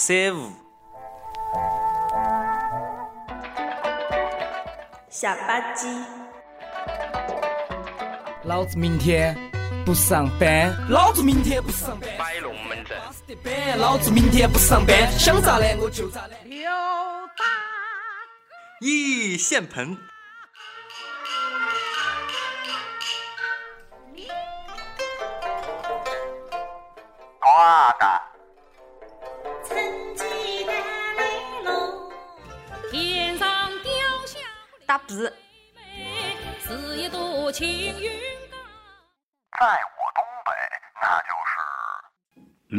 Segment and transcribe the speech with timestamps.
[0.00, 0.50] 尬三胡，
[5.10, 6.02] 下吧唧，
[8.44, 9.36] 老子明天
[9.84, 12.98] 不上班，老子明天不上班，摆龙门阵。
[13.78, 16.30] 老子明天不上班，想咋懒我就咋懒。
[18.80, 19.94] 一现盆，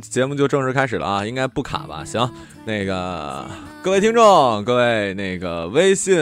[0.00, 2.04] 节目就正式开始了啊，应该不卡吧？
[2.04, 2.30] 行，
[2.64, 3.46] 那个
[3.82, 6.16] 各位听众，各位那个微信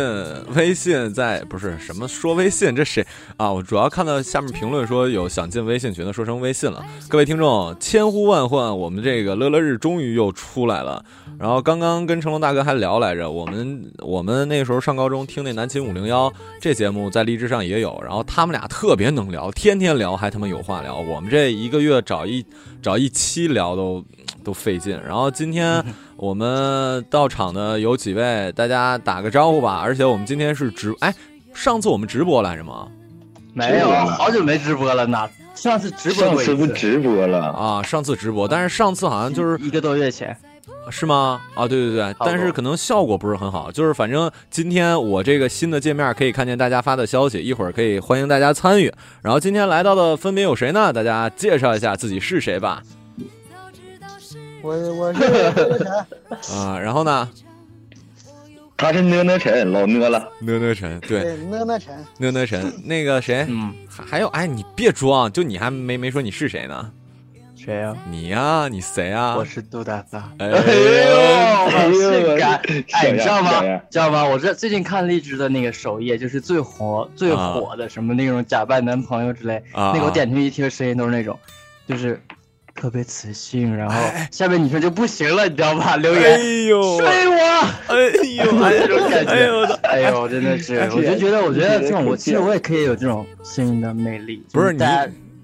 [0.54, 3.06] 微信在不是什么说微信，这谁
[3.36, 3.50] 啊？
[3.52, 6.84] 我主要看到下面评论说有想进微信群的，说成微信了。
[7.08, 11.04] 各位听众，千呼万唤，我们这个乐乐日终于又出来了。
[11.38, 20.96] 然后刚刚跟成龙大哥还聊来着，我们 我们那时候上高中听那南秦五零幺这节目在荔枝上也有，然后他们俩特别能聊，天天聊还他妈有话聊。
[20.98, 22.44] 我们这一个月找一
[22.82, 24.04] 找一期聊都
[24.44, 24.98] 都费劲。
[25.06, 25.84] 然后今天
[26.16, 29.80] 我们到场的有几位，大家打个招呼吧。
[29.82, 31.14] 而且我们今天是直哎，
[31.54, 32.88] 上次我们直播来着吗？
[33.54, 35.28] 没有，好久没直播了呢。
[35.54, 40.36] 上次直播上次不直播了，啊，上次直播，但是上次好像就是一个多月前。
[40.90, 41.40] 是吗？
[41.54, 43.70] 啊，对对对，但是可能效果不是很好。
[43.70, 48.92] 就是反正今天我这个新的界面可以看见大家发的消息，一会儿可以欢迎大家参与。
[49.20, 50.92] 然后今天来到的分别有谁呢？
[50.92, 52.82] 大家介绍一下自己是谁吧。
[54.62, 55.22] 我我是，
[56.54, 57.28] 啊，然后呢，
[58.76, 60.28] 他是呢呢晨，老呢了。
[60.40, 66.90] 呢呢晨，对，呢呢晨，呢呢晨，那个谁，嗯，还还有，哎，你别装，就你还没没说你是谁呢？
[67.56, 70.18] 谁呀、你呀、你谁呀、我是杜大发。
[70.38, 70.74] 哎哎
[71.90, 72.58] 呦，性感！
[72.92, 73.60] 哎，你知道吗？
[73.90, 74.24] 知道吗？
[74.24, 81.38] 我这最近看荔枝的那个首页，就是最火最火的什么那种假扮男朋友之类，啊那个我点进去一听声音都是那种，
[81.86, 82.18] 就是
[82.80, 85.96] 特别磁性，然后哎下面女生就不行了，你知道吧？
[86.00, 87.34] 留哎言呦，睡我。
[87.88, 87.96] 哎
[88.44, 94.42] 呦， 哎这种感觉，哎呦，哎呦，真的是，我就觉得，我觉得这种，我其实我也可以有这种幸运的魅力。
[94.52, 94.84] 不是你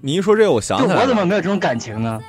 [0.01, 1.01] 你一说这个，我想起来了。
[1.01, 2.19] 我怎么没有这种感情呢？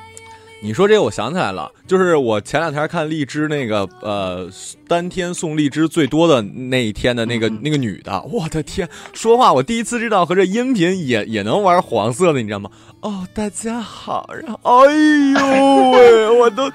[0.61, 4.49] 你说这个，我想起来了，就是我前两天看荔枝那个呃
[4.89, 12.71] 单天送荔枝最多的那一天的那个、那个女的，我的天，说话我第一次知道和这音频也也能玩黄色的，你知道吗？
[13.03, 16.73] 哦，大家好，然后哎呦 喂，我都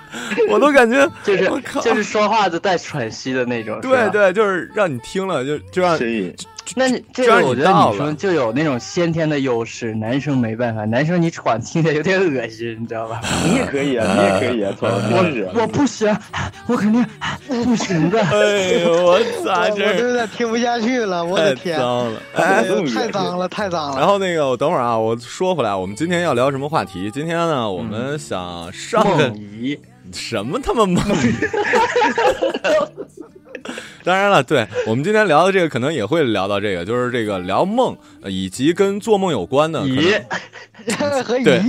[0.49, 3.81] 我都感觉 就是我靠就是说话都带喘息的那种。
[3.81, 5.97] 对，对，就是让你听了就就让
[6.75, 13.19] 那你这个我觉得女生就有那种先天的优势，男生没办法，男生你喘听着有点恶心，你知道吧？
[13.45, 15.49] 你也可以啊，你也可以啊，操，真是。
[15.53, 16.15] 我不行，
[16.67, 17.05] 我肯定
[17.65, 18.21] 不行的。
[18.21, 23.97] 哎呦，我 咋我我都有点听不下去了，我的天，脏了，太脏了，太脏了。
[23.97, 27.11] 然后那个，我等会儿啊，我说回来，我们今天要聊什么话题？
[27.11, 29.33] 今天呢，我们想上个
[30.13, 31.03] 什么他妈梦？
[34.03, 41.23] 当然了，对我们今天聊的这个，可能也会聊到这个，就是这个聊梦，呃以及跟做梦有关的，可咦能。
[41.23, 41.61] 和对，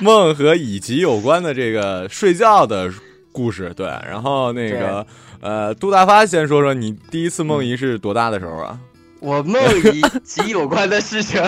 [0.00, 2.90] 梦和以及有关的这个睡觉的
[3.32, 3.72] 故事。
[3.74, 5.04] 对，然后那个
[5.40, 8.78] 呃，杜大发先说说你第一次梦遗是多大的时候啊？
[9.18, 9.60] 我梦
[9.92, 11.42] 以及有关的事情，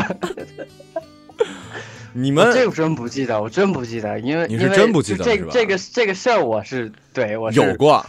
[2.13, 8.05] 你们这个真不记得，我真不记得，因为你是因为真不记得这是吧这个这个事儿我是对我是有过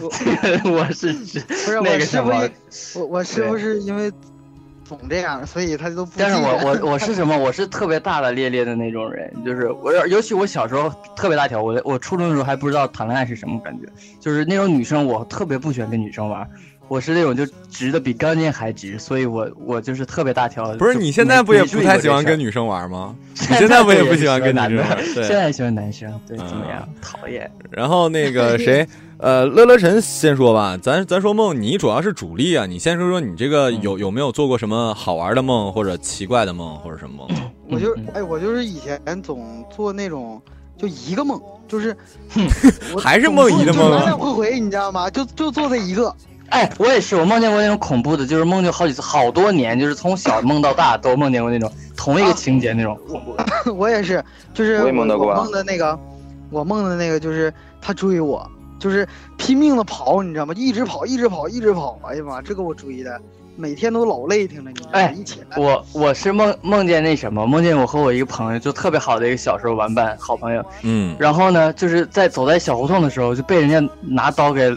[0.66, 4.12] 我 是不是那我是不个什么是我我是不是因为
[4.84, 7.36] 总这样，所以他都不但是我我我是什么？
[7.38, 13.88] 我是特别大大咧咧的那种人，就是我尤其我小时候特别大条，我我初中的时候还不知道谈恋爱是什么感觉，
[14.20, 16.48] 就是那种女生我特别不喜欢跟女生玩，
[16.88, 20.76] 我是那种就直的比钢筋还直，所以我我就是特别大条。
[20.78, 22.40] 不是你现在不也不太喜欢跟？
[22.40, 23.16] 女生玩吗？
[23.50, 24.84] 你现在不也不喜欢跟男生
[25.16, 26.90] 现在喜欢男生，对，怎么嗯样？
[27.02, 27.50] 讨厌。
[27.72, 28.86] 然后那个谁，
[29.18, 37.38] 呃，乐乐晨先说吧，咱咱说梦，你主要是主力啊，你先说说你这个有有没有做过什么好玩的梦，或者奇怪的梦，或者什么梦？
[37.72, 40.40] 我就哎，我就是以前总做那种
[40.78, 41.96] 就一个梦，就是
[43.00, 45.10] 还是梦一个梦啊就来来回回，你知道吗？
[45.10, 46.14] 就就做这一个。
[46.50, 53.74] 哎，我也是，我梦见过那种恐怖的，就是梦见好几次，好多年，就是从小梦到大都梦见过那种同一个情节那种恐怖的。
[53.74, 54.24] 我也是，
[54.54, 55.98] 就是我也梦到过啊梦的那个，
[56.52, 57.52] 我梦的那个就是
[57.82, 58.48] 他追我，
[58.80, 60.54] 就是拼命的跑，你知道吗？
[60.56, 62.00] 一直跑，一直跑，一直跑。
[62.04, 63.20] 哎呀妈，这给我追的，
[63.56, 65.00] 每天都老累挺了，你知道吗？
[65.00, 74.76] 哎一起来，我我是梦梦见那什么，梦见我和我一个朋友，就特别好的一个小时候玩伴好朋友，嗯，然后呢，就是在走在小胡同的时候，就被人家拿刀给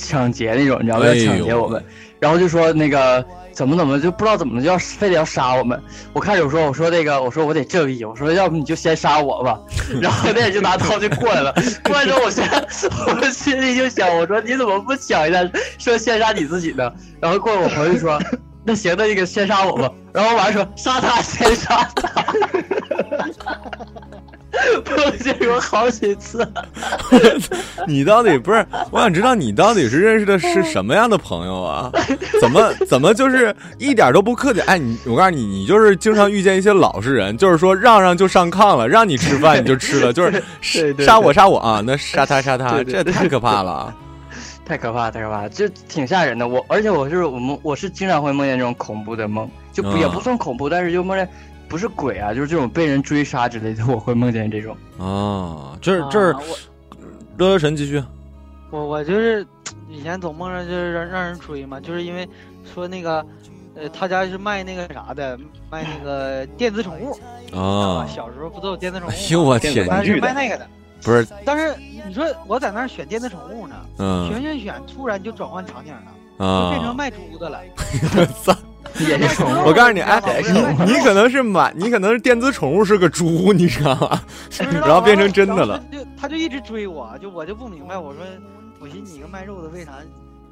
[0.00, 1.06] 抢劫那种，你知道吗？
[1.06, 1.84] 要抢劫我们，
[2.18, 5.80] 然后就说那个怎么怎么就不知道怎么就要非得要杀我们。
[6.12, 9.60] 我开始我说我说那个我说我得正义，我说要不你就先杀我吧，
[10.00, 11.54] 然后那人就拿刀就过来了，
[11.84, 12.64] 过来之后我现在
[13.06, 15.38] 我心里就想，我说你怎么不抢一下，
[15.78, 16.90] 说先杀你自己呢？
[17.20, 18.18] 然后过来我朋友就说。
[18.62, 19.90] 那行，那这个先杀我吧。
[20.12, 22.22] 然后我完说杀他，先杀他。
[24.84, 26.46] 碰见过好几次。
[27.86, 28.66] 你到底不是？
[28.90, 31.90] 我想知道你到底是认识的是什么样的朋友啊？
[32.40, 34.60] 怎么怎么就是一点都不客气？
[34.62, 40.30] 哎，你我告诉你，你就是经常遇见一些老实人，就是说让让就上炕了，让你吃饭你就吃了，就
[40.60, 43.94] 是 杀我杀我啊，那杀他杀他，这太可怕了啊。
[44.64, 46.46] 太可怕，太可怕，就挺吓人的。
[46.46, 51.28] 我而且我是我们，我是经常会梦见这种恐怖的梦，就也不算恐怖，但是就梦见
[51.70, 54.76] 不是鬼啊，就是这种被人追杀之类的， 我会梦见这种。
[54.98, 56.58] 啊，这是这是啊我
[57.38, 58.02] 乐乐神继续。
[58.70, 59.46] 我我就是
[59.88, 62.28] 以前总梦着就是让让人追嘛，就是因为
[62.74, 63.24] 说那个，
[63.74, 65.38] 呃，他家是卖那个啥的，
[65.70, 67.12] 卖那个电子宠物。
[67.56, 69.16] 啊小时候不都有电子宠物吗？
[69.16, 69.86] 哎呦我天
[70.20, 70.66] 卖那个的。
[71.02, 71.74] 不是，但是
[72.06, 76.02] 你说我在那儿选电子宠物呢，嗯选选选，突然就转换场景了，
[76.38, 77.58] 就啊变成卖猪的了。
[78.94, 79.04] 操！
[79.04, 79.66] 也是宠物。
[79.66, 84.22] 我告诉你，哎也是宠，物你可能是满，你可能是电子宠物是个猪，你知道吗？
[84.82, 85.82] 然后变成真的了。
[85.90, 88.22] 他就他就一直追我，就我就不明白，我说
[88.78, 89.92] 我寻思你一个卖肉的为啥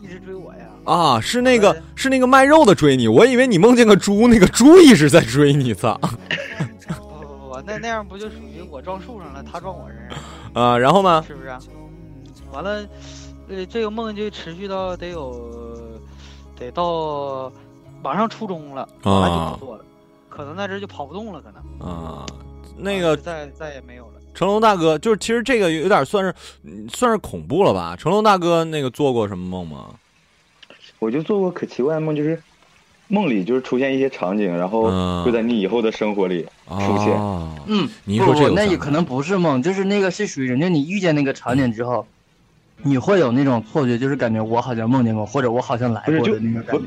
[0.01, 0.67] 一直追我呀？
[0.85, 5.99] 啊，是那个是那个卖肉的追你，我以为你梦见个猪，那个猪一直在追你， 操！
[6.87, 10.19] 不不不，那那样不就属于我撞树上了，他撞我身上
[10.55, 10.61] 了？
[10.73, 11.25] 啊，然后呢？
[11.27, 11.59] 是不是、啊？
[12.51, 12.87] 完了，
[13.49, 16.01] 呃，这个梦就持续到得有
[16.59, 17.53] 得到
[18.03, 19.85] 马上初中了，完了就不做了，
[20.29, 22.25] 可能那阵就跑不动了，可能啊，
[22.77, 24.13] 那个再再也没有了。
[24.35, 27.97] 成龙大哥，就是其实这个有点算是嗯算是恐怖了吧？
[27.97, 29.87] 成龙大哥那个做过什么梦吗？
[31.01, 32.41] 我就做过可奇怪的梦，就是
[33.09, 37.13] 梦里就是出现一些场景，然后嗯会在你以后的生活里出现。
[37.15, 42.07] 哦，嗯，你一说这不不，个那也可能不是梦，就是那个是属于人家你遇见那个场景之后，
[42.83, 46.87] 你会有那种错觉，就是感觉我好像梦见过，或者我好像来过的那个感觉。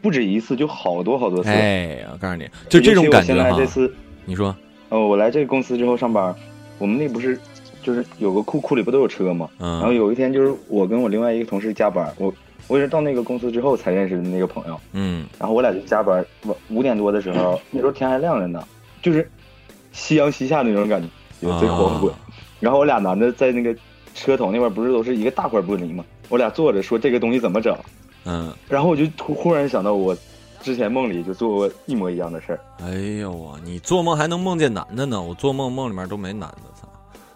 [0.00, 1.50] 不止一次，就好多好多次。
[1.50, 4.54] 哎，我告诉你，就这种感觉尤其我现哈在这次，你说，
[4.88, 6.34] 哦，我来这个公司之后上班，
[6.78, 7.38] 我们那不是
[7.82, 9.48] 就是有个库库里不都有车吗？
[9.58, 12.32] 然后嗯有一天就是我跟我另外一个同事加班，我
[12.66, 18.62] 我也是到那个公司之后才认识的那个朋友，嗯然后我俩就加班，五五点多的时候，那时候天还亮着呢，
[19.02, 19.28] 就是
[19.92, 21.08] 夕阳西下那种感觉，
[21.40, 22.10] 有贼黄昏。
[22.10, 22.18] 啊
[22.60, 23.72] 然后我俩男的在那个
[24.16, 26.04] 车头那边不是都是一个大块玻璃吗？
[26.28, 27.72] 我俩坐着说这个东西怎么整，
[28.28, 30.14] 嗯，然后我就突忽然想到我
[30.60, 32.60] 之前梦里就做过一模一样的事儿。
[32.82, 35.20] 哎呦我，你做梦还能梦见男的呢？
[35.20, 36.86] 我做梦梦里面都没男的，操，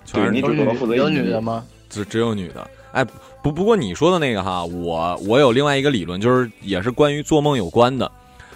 [0.05, 1.65] 全是对你只能负责有女的吗？
[1.89, 2.71] 只只有女的。
[2.93, 3.03] 哎，
[3.43, 8.11] 不不过你说的那个哈，我我有另外一个理论，就是也是关于做梦有关的。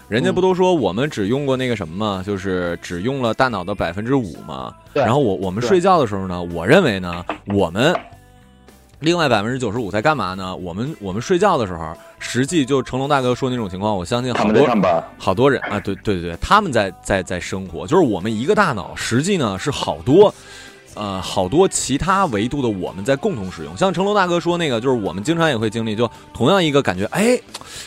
[0.08, 2.22] 人家不都说我们只用过那个什么吗？
[2.24, 4.72] 就是只用了大脑的百分之五嘛。
[4.92, 7.92] 对然后我我们睡觉的时候呢，我认为呢，我们
[9.00, 10.54] 另外百分之九十五在干嘛呢？
[10.56, 14.66] 我们我们睡觉的时候，实际就成龙大哥说那种情况，我相信好多
[15.18, 20.32] 好多人啊，对对对对，他们在在在生活，就是我们一个大脑，实际呢是好多。
[20.98, 27.38] 呃，好多其他维度的我们在共同使用，像成龙大哥说那个，就是我们经常也会经历，就同样一个感觉，哎，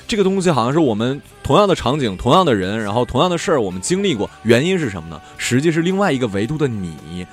[0.08, 5.20] 这个东西好像是我们同样的场景、同样的人，然后同样的事儿，我们经历过，原因是什么呢？
[5.38, 7.25] 实际是另外一个维度的你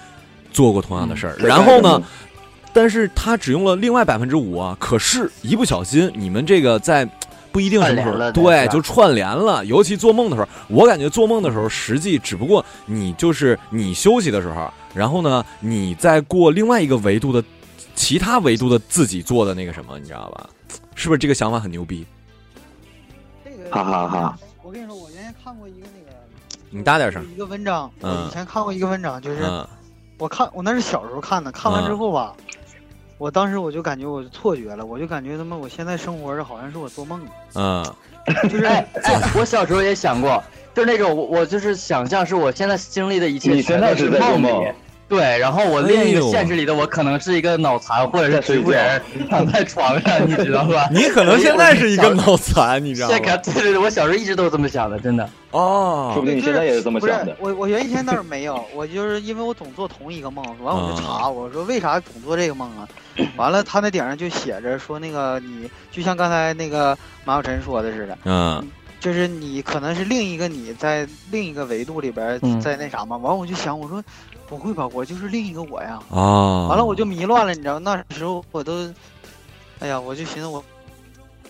[0.50, 2.02] 做过同样的事儿，嗯然后呢，
[2.76, 7.08] 但是他只用了另外百分之五啊，可是一不小心，你们这个在。
[7.52, 9.64] 不一定什么时候了对，就串联了。
[9.64, 17.42] 尤其做梦的时候，我感觉做梦的时候，实际只不过你就是你休息的时候，然后呢，你在过另外一个维度的
[17.94, 20.46] 其他维度的自己做的那个什么，你知道吧？
[20.94, 22.04] 是不是这个想法很牛逼？
[23.42, 26.14] 这个哈哈哈我跟你说，我原先看过一个那个
[26.68, 27.24] 你大点声。
[27.32, 29.66] 一个文章，嗯我以前看过一个文章，就是嗯
[30.18, 32.34] 我看我那是小时候看的，看完之后吧，
[33.18, 37.94] 我当时我就感觉我错觉了，我就感觉他妈我现在生活着好像是我做梦呢，嗯
[38.50, 40.42] 就是哎哎，我小时候也想过，
[40.74, 44.74] 就是那种我我就是想象是我现在经历的一切你现在全都是在做梦里梦。
[45.08, 50.88] 对，然后我另一个现实里的我可能是一个脑残或者是睡植物人， 躺在床上，你知道吧？
[50.90, 53.36] 你可能现在是一个脑残，你知道这个吗？
[53.44, 55.28] 对对对，我小时候一直都这么想的，真的。
[55.52, 57.34] 哦说不定你现在也是这么不是想的。
[57.38, 62.88] 我我原先倒是没有，我就是因为我总做同一个梦，完我就查，我说为啥总做这个梦啊？
[63.36, 73.16] 完了，他那顶上就写着说那个你就像刚才那个马小晨说的似的，嗯就是你可能是另一个你在另一个维度里边嗯在那啥嘛。
[73.16, 74.02] 完我就想，我说
[74.48, 75.98] 不会吧，我就是另一个我呀。
[76.10, 78.92] 啊，完了我就迷乱了，你知道，那时候我都，
[79.80, 80.64] 哎呀，我就寻思我。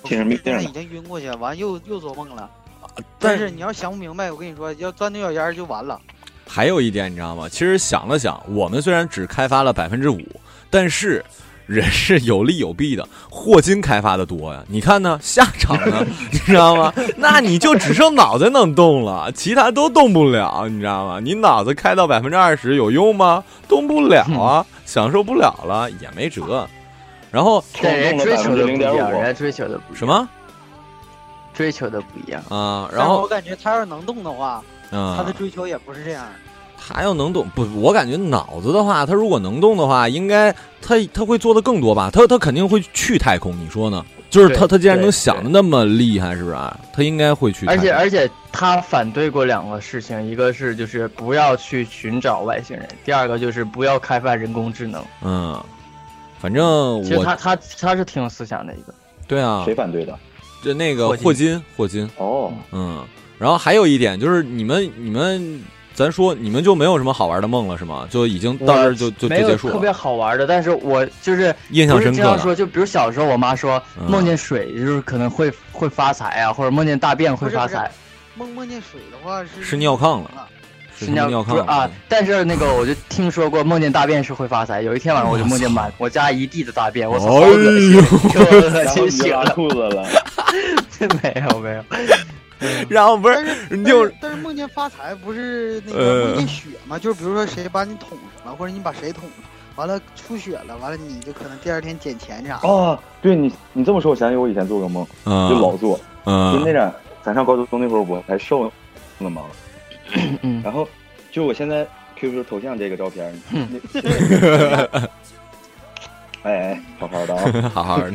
[0.05, 2.49] 精神病了现在已经晕过去了，完又又做梦了。
[2.97, 6.01] 但但是你要想不明白，我跟你说，要钻牛角尖儿就完了。
[6.47, 7.49] 还有一点，你知道吗？
[7.49, 10.23] 其实想了想，我们虽然只开发了百分之五，
[10.71, 11.25] 但是
[11.67, 13.07] 人是有利有弊的。
[13.31, 15.19] 霍金开发的多呀，你看呢？
[15.23, 16.05] 下场呢？
[16.33, 16.93] 你知道吗？
[17.17, 21.21] 那你就只剩脑袋能动了，其他都动不了，你知道吗？
[21.21, 23.43] 你脑子开到百分之二十有用吗？
[23.69, 26.67] 动不了啊，享受不了了，也没辙。
[27.31, 30.29] 然后对，人追求的不一样，人家追求的不一样什么
[31.53, 32.43] 追求的不一样。
[32.49, 32.89] 啊？
[32.95, 36.25] 然后我感觉他要是能动的话，他的嗯，追求也不是这样。
[36.87, 37.67] 他要能动不？
[37.81, 42.11] 我感觉脑子的话，他如果能动的话，应该他他会做的更多吧？
[42.13, 44.05] 他他肯定会去太空，你说呢？
[44.29, 46.79] 就是他他既然能想的那么厉害，是不是啊？
[46.93, 47.79] 他应该会去太而。
[47.79, 55.03] 且而且他反对过两个事情，一个是就是不要去寻找外星人，第二个就是不要开发人工智能。
[55.23, 55.63] 嗯，
[56.41, 58.93] 反正其实他他他是挺有思想的一个。
[59.29, 60.19] 对啊，谁反对的？
[60.63, 63.05] 就那个霍金霍金霍金，哦，嗯，
[63.39, 65.63] 然后还有一点就是你们你们，
[65.97, 68.07] 咱说你们就没有什么好玩的梦了是吗？
[68.11, 69.91] 就已经到这儿就就就结束了特别。
[69.91, 77.91] 好玩的，但是我就是印象深刻说，就比如小时候我妈说嗯梦见水就是可能会会发财啊，或者梦见大便会发财，
[78.35, 80.31] 梦梦见水的话是是尿炕了
[80.99, 81.91] 是尿炕不是啊。
[82.09, 87.93] 但是那个我就听说过梦见大便是会发财，有一天晚上我就梦见满 我家一地的大便，我操，好恶心，
[88.33, 89.51] 给我恶心醒了。
[89.55, 90.07] 裤子了。
[91.23, 91.85] 没有没有，
[92.89, 95.99] 然后不是但是你就但是但是梦见发财不是那呃。
[96.23, 96.99] 个梦见血吗？
[96.99, 99.45] 就是比如说谁把你捅上了，或者你把谁捅上，
[99.77, 102.69] 完了出血了，完了你就可能第二天捡钱啥的。
[102.69, 108.71] 哦，对你你这么说，我想起我以前做个梦，嗯就老做，就嗯那阵咱上高中那会儿我还瘦了
[109.31, 109.43] 嘛，
[110.43, 110.61] 嗯。
[110.65, 110.89] 然后
[111.31, 111.87] 就我现在
[112.19, 113.43] QQ 头像这个照片，
[116.43, 118.13] 哎哎，好好的啊， 好好的，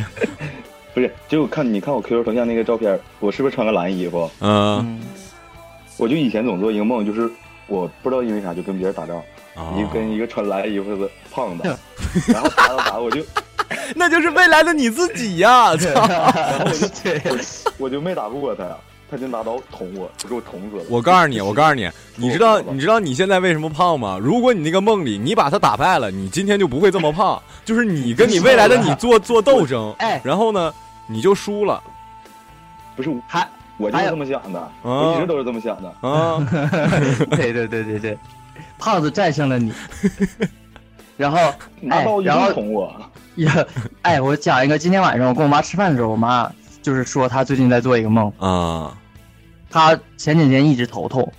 [0.93, 4.29] 不是，就看你看我 QQ 头像那个照片，我是不是穿个蓝衣服？
[4.39, 4.99] 嗯嗯
[5.97, 7.29] 我就以前总做一个梦，就是
[7.67, 9.17] 我不知道因为啥就跟别人打仗，
[9.55, 11.77] 哦一个跟一个穿蓝衣服的胖子，
[12.33, 13.21] 然后打打打，我就
[13.95, 15.67] 那就是未来的你自己呀！
[15.67, 15.75] 啊！
[15.77, 16.71] 然后我
[17.37, 18.63] 就，我就没打不过他，
[19.11, 20.83] 他就拿刀捅我，就给我捅死了。
[20.89, 24.17] 我告诉你，我告诉你， 你知道你知道你现在为什么胖吗？
[24.17, 27.39] 如果你那个梦里你把他打败了，你今天就不会这么胖。
[27.65, 30.73] 就是你跟你未来的你做做斗争，哎然后呢，
[31.07, 31.83] 你就输了
[32.95, 36.07] 不是，还我就是这么想的，我一直都是这么想的。
[36.07, 36.37] 啊！
[37.35, 38.17] 对对对对对，
[38.77, 39.73] 胖子战胜了你。
[41.17, 42.93] 然后，哎拿刀，一然后顿捅我，
[43.35, 43.65] 呀，
[44.03, 46.51] 哎，我讲一个，今天晚上我跟我妈吃饭的时候，我妈
[46.81, 48.95] 就是说她最近在做一个梦，啊
[49.71, 51.31] 她前几天一直头痛，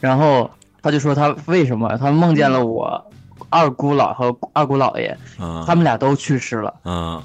[0.00, 0.50] 然后
[0.82, 3.04] 他就说他为什么，他梦见了我
[3.48, 5.64] 二姑姥和二姑姥爷，啊。
[5.66, 6.74] 他们俩都去世了。
[6.84, 7.22] 嗯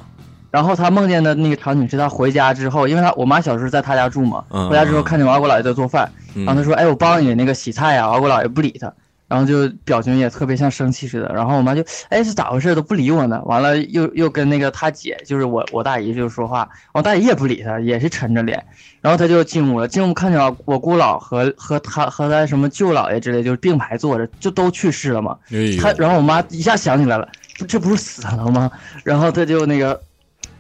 [0.51, 6.45] 然后他梦见的那个场景是他回家之后，因为他我妈小时候在他家住嘛，嗯回家之后看见我二姑姥爷在做饭，嗯。
[6.45, 8.93] 然后他说：“哎，我帮你那个洗菜啊、二姑姥爷不理她，
[9.27, 11.31] 然后就表情也特别像生气似的。
[11.33, 12.75] 然后我妈就：“哎，是咋回事？
[12.75, 18.63] 都不理我呢。”完了又又跟那个她姐，就是我我大姨就说话，我大姨也不理她，也是沉着脸。
[19.01, 25.37] 然后她就进屋了，进屋看见我我姑姥和和她和她什么舅姥爷之类，就是并排坐着，就都去世了嘛。
[25.79, 27.27] 她然后我妈一下想起来了，
[27.67, 28.71] 这不是死了吗？
[29.03, 29.99] 然后她就那个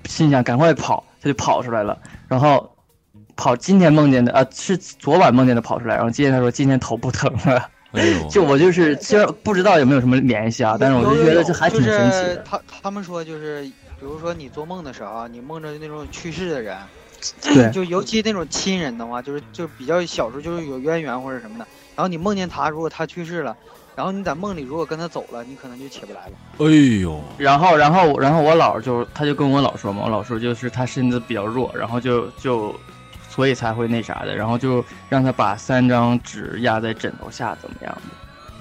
[0.05, 2.75] 心想赶快跑，她就跑出来了，然后
[3.35, 7.69] 跑今天梦见的啊是昨晚梦见的跑出来，然后今天她说今天头不疼了。
[8.29, 12.35] 就我就是其实不知道有没有什么联系啊，但是我就觉得这还挺神奇的。
[12.35, 13.63] 就是他他们说就是，
[13.99, 16.77] 比如说你做梦的时候啊，你梦着那种去世的人，
[17.41, 23.55] 对就尤其那种亲人的话，就是就比较小时候就是有渊源或者什么的，然后你梦见他，如果他去世了，
[23.95, 26.31] 然后你在梦里如果跟他走了，你可能就起不来了。
[26.57, 26.65] 哎
[27.01, 32.73] 呦，然后，然后，然后我姥就他就跟我姥说嘛，我姥说就是他身子比较弱，然后就就，
[33.35, 37.93] 所以才会那啥的，然后就让他把三张纸压在枕头下，怎么样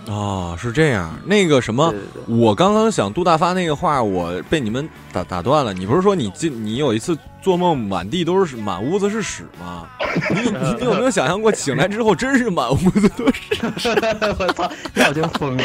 [0.06, 0.12] 的？
[0.12, 1.14] 哦，是这样。
[1.24, 1.94] 那个什么，
[2.26, 5.72] 我刚刚想杜大发那个话，我被你们打打断了。
[5.72, 9.86] 你不是说你进你有一次做梦满地都是满屋子是屎吗？
[10.30, 13.54] 你你你有没有想象过醒来之后真是满屋子都是？
[14.38, 15.64] 我操，那我就疯了。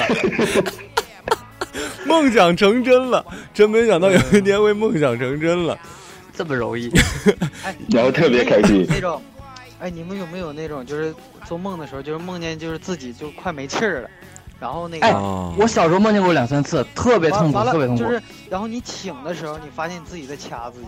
[2.05, 5.77] 梦想成真了，真没想到有一天会梦想成真了，
[6.39, 6.89] 这么容易。
[7.65, 9.21] 哎，然后特别开心那种，
[9.77, 14.09] 哎，你们有没有那种就是做梦的时候，就是梦见就是自己就快没气儿了，
[14.57, 15.13] 然后那个，哎，
[15.57, 18.03] 我小时候梦见过两三次，特别痛苦，特别痛苦。
[18.05, 20.87] 就是，然后你醒的时候，你发现你自己在掐自己。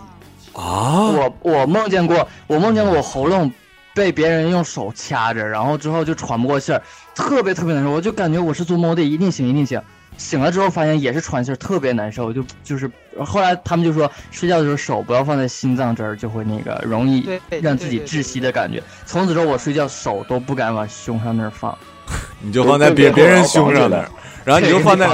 [0.54, 1.12] 啊！
[1.12, 3.52] 我我梦见过，我梦见过我喉咙
[3.94, 6.82] 被别人用手掐着，然后之后就喘不过气儿，
[7.14, 7.92] 特别特别难受。
[7.92, 9.82] 我就感觉我是做梦，我得一定醒，一定醒。
[10.22, 12.32] 醒了之后发现也是喘气儿，特别难受。
[12.32, 12.90] 就就是
[13.26, 17.28] 后来他们就说，睡觉的时候手不要放在心脏这儿，就会那个容易
[17.62, 18.82] 让自己窒息的感觉。
[19.06, 21.76] 从此之后我睡觉手都不敢往胸上那儿放，
[22.42, 24.10] 你就放在别别人胸上那儿，
[24.44, 25.08] 然后你就放在，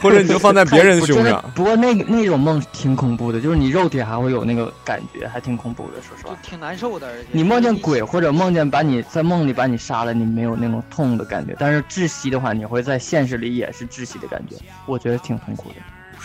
[0.00, 1.44] 或者你就放在别人胸上。
[1.54, 6.00] 不过那那种梦挺恐怖的，就是你肉体还会有那个感觉，还挺恐怖的。
[6.00, 7.08] 说实话，挺难受的。
[7.08, 15.76] 而且你梦见鬼或者梦见把你在梦里把你杀了，你没有那种痛的感觉，但是窒息的话，你会在现实里也是窒息的感觉，我觉得挺痛苦的。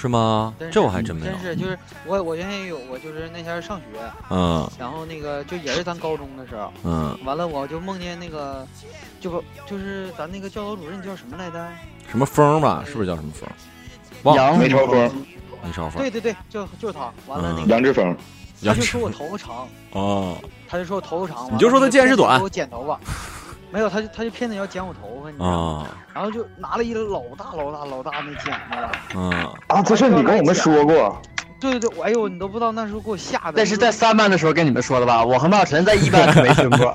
[0.03, 0.53] 是吗？
[0.69, 1.31] 这我还真没有。
[1.31, 3.85] 真是就是我我原先也有，过就是那天上学，
[4.29, 8.67] 嗯，然后那个就也是咱高中的时候，嗯，完了我就梦见那个，
[9.21, 11.65] 就就是咱那个教导主任叫什么来着？
[12.09, 12.83] 什么风吧？
[12.85, 14.35] 是不是叫什么风？
[14.35, 15.25] 杨梅超风，
[15.63, 16.01] 梅超风。
[16.01, 17.09] 对对对，就就是他。
[17.25, 18.13] 完了那个杨志峰，
[18.61, 20.37] 他就说我头发长，哦，
[20.67, 22.99] 他就说我头发长，你就说他见识短，给我剪头发。
[23.73, 25.87] 没有，他就他就骗子要剪我头发，你知道吗？
[26.13, 29.31] 然后就拿了一个老大老大老大那剪子，嗯
[29.67, 31.19] 啊，这事你跟我们说过。
[31.59, 33.53] 对对对，哎呦，你都不知道那时候给我吓的。
[33.55, 35.25] 那是在三班的时候跟你们说的吧？
[35.25, 36.93] 我和马晨在一班可没听过。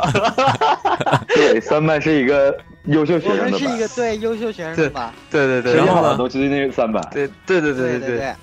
[1.34, 3.52] 对，三班是一个优秀学生的班。
[3.52, 5.12] 我们是一个对优秀学生的班。
[5.30, 5.74] 对对对。
[5.74, 7.02] 然后都是那个三班。
[7.10, 8.34] 对对对对对对。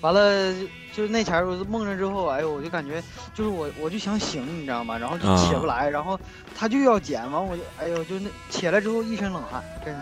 [0.00, 0.52] 完了，
[0.96, 3.02] 就是那前儿我梦着之后，哎呦，我就感觉
[3.34, 4.96] 就是我我就想醒，你知道吗？
[4.96, 6.18] 然后就起不来，然后
[6.56, 10.00] 他就要捡，完我就哎呦，就那起来之后一身冷汗，真的。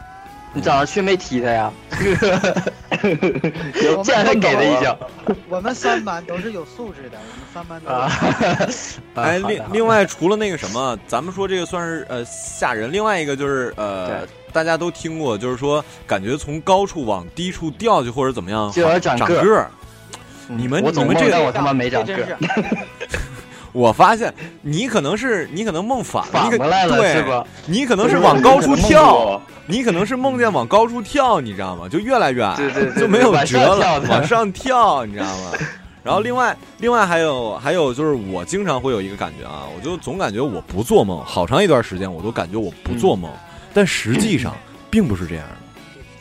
[0.54, 1.72] 你早上去没踢他呀？
[3.96, 4.98] 我见他给他一脚。
[5.48, 7.90] 我们三班都是有素质的，我们三班都。
[7.90, 8.12] 啊
[9.16, 12.92] 哎，另另外除了那个什么，咱们说这个算是呃吓人。
[12.92, 19.70] 另外一个就是呃，大家都听过，就是说感觉从高处往低处掉去或者怎么样，就要长个儿。
[20.48, 22.14] 你们我你们这个我他妈没长个。
[23.72, 27.42] 我发现你可能是你可能梦反了，反过来了对是吧？
[27.64, 31.88] 你可能是往高处跳，你可能是梦见往高处跳，你知道吗？
[31.88, 35.52] 就越来越矮，对对对就没有辙了，往往上跳，你知道吗？
[36.04, 43.30] 然后另外另外还有还有就是我经常会有一个感觉啊，我就总感觉我不做梦，好长一段时间我都感觉我不做梦，
[43.72, 44.54] 但实际上
[44.90, 45.61] 并不是这样的。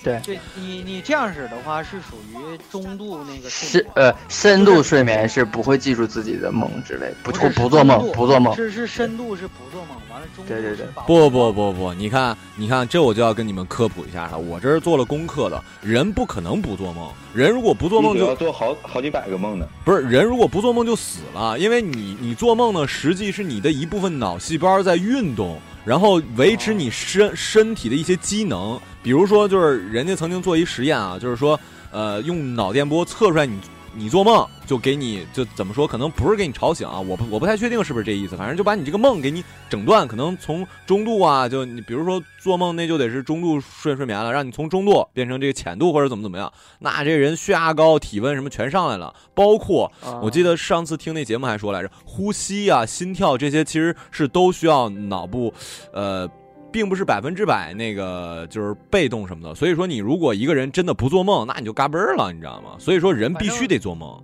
[0.04, 8.56] 对，对你你这样式的话是属于中度那个深呃深度睡眠是不会记住自己的梦之类，不不不做梦不做梦。
[8.56, 14.38] 是是深度是不做梦，完了中度对对对，不不不不，你看你看，这我就要跟你们科普一下了。
[14.38, 19.68] 我这是做了功课的，人不可能不做梦，人如果不做梦就要做好好几百个梦呢。
[19.86, 25.60] 不是人如果不做梦就死了，因为你你做梦呢，实际是你的一部分脑细胞在运动。
[25.84, 31.60] 然后维持你身身体的一些机能，比如说，就是人家曾经做一实验啊，就是说，
[31.92, 33.60] 呃，用脑电波测出来你
[33.94, 55.54] 你做梦就给你就怎么说，可能不是给你吵醒啊，我不我不太确定是不是这意思，反正就把你这个梦给你整断，可能从中度啊，就你比如说做梦那就得是中度睡睡眠了，让你从中度变成这个浅度或者怎么怎么样，那这人血压高、体温什么全上来了，包括我记得上次听那节目还说来着，呼吸啊、心跳这些其实是都需要脑部，
[55.94, 56.30] 呃。
[56.72, 62.76] 并不是百分之百那个就是被动什么的，所以说你如果一个人真的不做梦，那你就嘎嘣儿了，你知道吗？
[62.80, 64.24] 所以说人必须得做梦。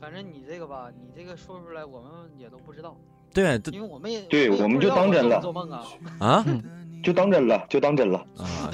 [0.00, 2.96] 反正你这个吧，你这个说出来我们也都不知道。
[3.32, 5.40] 对，因为我们也对，我们就当真了。
[5.40, 5.84] 做梦啊
[6.18, 6.44] 啊，
[7.02, 8.70] 就当真了，就当真了啊！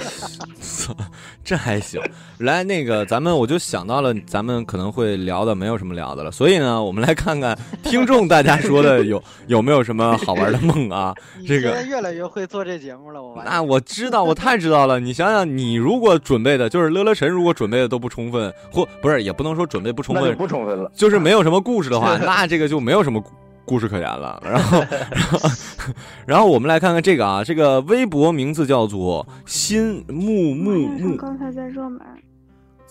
[1.45, 2.01] 这还行。
[2.39, 11.15] 来，那个咱们我就想到了，咱们可能会聊的没有什么聊的了，所以呢，我们来看看听众大家说的有有没有什么好玩的梦啊？
[11.47, 14.99] 这个越来越会做这节目了，我那我知道，我太知道了。
[14.99, 23.23] 你想想，你如果准备的就是乐乐神，如果准备的都不充分，或不是也不能说准备不充分，不充分了，就是没有什么故事的话， 那这个就没有什么。
[23.67, 24.41] 故事可言了。
[24.47, 25.51] 然后，然后，
[26.27, 32.01] 然后我们来看看这个啊，这个微博名字叫做新木木木，刚才在热门，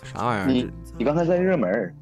[0.03, 0.45] 啥玩意儿？
[0.47, 1.95] 你你刚才在热门，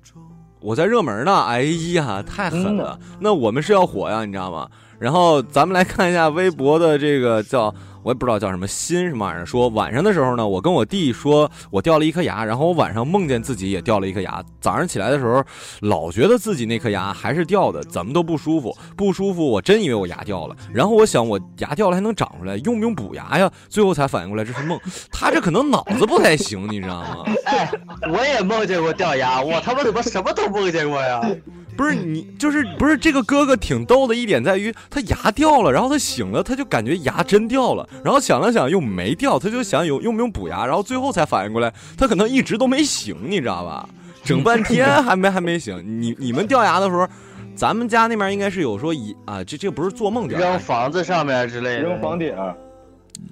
[0.59, 1.43] 我在热门呢。
[1.43, 1.61] 哎
[1.93, 2.99] 呀，太狠了！
[3.19, 4.67] 那我们是要火呀，你知道吗？
[4.99, 7.73] 然后咱们来看一下微博的这个叫。
[8.03, 9.45] 我也不知道叫什么心什么玩意儿。
[9.45, 14.43] 说晚上的时候呢，我跟我弟说我掉了一颗牙，然后我晚上梦见自己也掉了一颗牙。
[14.61, 15.43] 早上起来的时候，
[15.81, 19.45] 老觉得自己那颗牙还是掉的，怎么都不舒服，不舒服。
[19.45, 23.51] 我真以为我牙掉了，然后我想我牙掉了还能长出来，用不用补牙呀？
[23.69, 24.79] 最后才反应过来这是梦。
[25.11, 27.25] 他这可能脑子不太行，你知道吗？
[27.45, 27.71] 哎，
[28.11, 31.21] 我也梦见过掉牙，我他妈怎么什么都梦见过呀？
[31.75, 43.87] 不是你，就是不是这个哥哥挺逗的一点在于他牙掉了，然后他醒了，他就感觉牙真掉了，然后想了想又没掉，他就想有用不用补牙，然后最后才反应过来，他可能一直都没醒，你知道吧？
[44.23, 45.83] 整半天还没还没醒。
[46.01, 47.07] 你你们掉牙的时候，
[47.55, 52.33] 咱们家那边应该是有说一啊，这这不是做梦掉，扔房子上面之类的，扔房顶。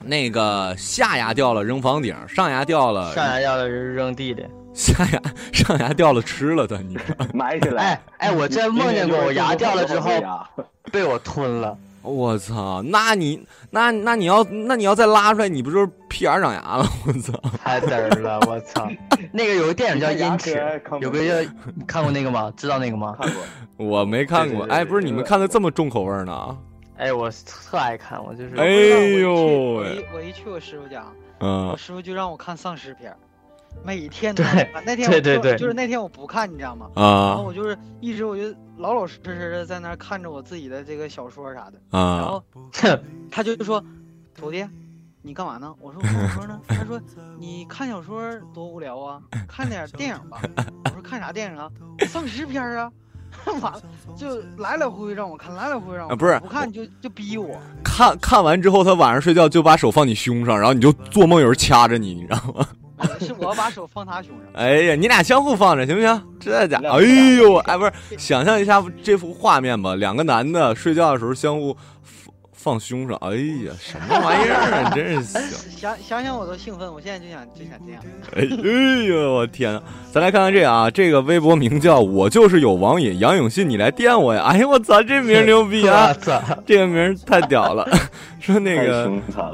[0.03, 4.45] 那个下牙掉了扔房顶，上牙掉了上牙掉了扔地里。
[4.73, 6.97] 下牙上牙掉了吃了的，你
[7.33, 7.83] 埋起来。
[7.83, 10.09] 哎哎，我真梦见过，我牙掉了之后
[10.91, 11.77] 被我吞了。
[12.03, 16.85] 我操，那你那那你要那你要再拉出来，你不就是屁眼长牙了？
[17.05, 18.39] 我操，太嘚儿了！
[18.47, 18.89] 我操，
[19.31, 20.55] 那个有个电影叫《阴齿》，
[20.99, 21.51] 有个叫
[21.85, 22.51] 看过那个吗？
[22.57, 23.15] 知道那个吗？
[23.21, 23.43] 看过，
[23.85, 24.65] 我没看过。
[24.65, 26.57] 哎，不是你们看的这么重口味呢？
[26.97, 28.55] 哎，我特爱看，我就是。
[28.55, 28.65] 哎
[29.19, 31.05] 呦，我一我一去我师傅家，
[31.39, 33.13] 嗯，我师傅就让我看丧尸片。
[33.83, 34.45] 每天对，
[34.85, 36.89] 那天对对对，就是那天我不看，你知道吗？
[36.95, 38.43] 啊，然后我就是一直我就
[38.77, 42.17] 老老实实的在那看着我自己的这个小说啥的啊。
[42.17, 42.43] 然后
[43.31, 43.83] 他就说
[44.35, 44.65] ：“徒弟，
[45.21, 47.01] 你干嘛呢？”我说：“我小说呢。”他说
[47.39, 48.21] ：“你看小说
[48.53, 50.41] 多无聊啊，看点电影吧。”
[50.85, 51.69] 我说：“看啥电影啊？
[52.07, 52.91] 丧尸片啊。
[53.61, 53.81] ”完了
[54.15, 58.15] 就来来回回让我看，来来回回让我不是不看就就逼我看。
[58.19, 62.67] 看完之后，他晚上睡觉就把手放你胸上，然后你就做梦有人掐着你，你知道吗？
[63.19, 64.39] 是我把手放他胸上。
[64.53, 66.23] 哎呀，你俩相互放着行不行？
[66.39, 66.99] 这家，哎
[67.37, 71.75] 呦，哎，不是，想象一下这幅画面吧，两个男的睡觉的时候相互
[72.61, 75.23] 放放胸上，哎呀，什么玩意儿啊， 真是
[75.75, 78.03] 想想想我都兴奋，我现在就想就想这样。
[78.35, 84.43] 哎哎呦，我天呐，咱来看看这个啊，这个微博名叫我就是有网瘾，杨永信你来电我呀！
[84.53, 86.13] 哎呀，我操，这名牛逼啊！
[86.65, 87.87] 这个名太屌了。
[88.39, 89.11] 说那个，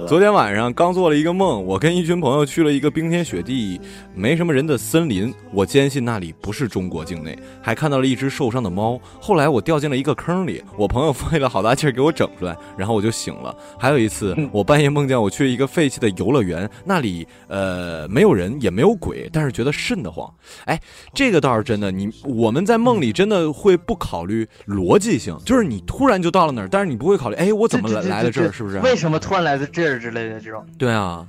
[0.08, 3.80] 昨天晚上刚做了一个梦，我跟一群朋友去了一个冰天雪地、
[4.16, 5.34] 没什么人的森林。
[5.52, 8.98] 我坚信那里不是中国境内，还看到了一只受伤的猫。
[9.20, 13.56] 后来我掉进了一个坑里，我朋友费了好大劲儿给我整出来，然后我就醒了。
[13.80, 20.30] 还有一次，我半夜梦见我去一个废弃的游乐园，那里呃没有人也没有鬼，但是觉得瘆得慌。
[20.66, 20.80] 哎，
[21.14, 28.80] 这个倒是真的，你我们在梦里真的会不考虑逻辑性，就是你突然就到了那儿，但是你不会考虑，哎，我怎么来来了这儿，是不是？
[28.80, 30.66] 为什么突然来的这儿之类的这种？
[30.78, 31.28] 对啊，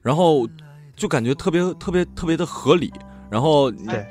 [0.00, 0.48] 然后
[0.96, 2.92] 就感觉特别特别特别的合理。
[3.30, 4.06] 然后对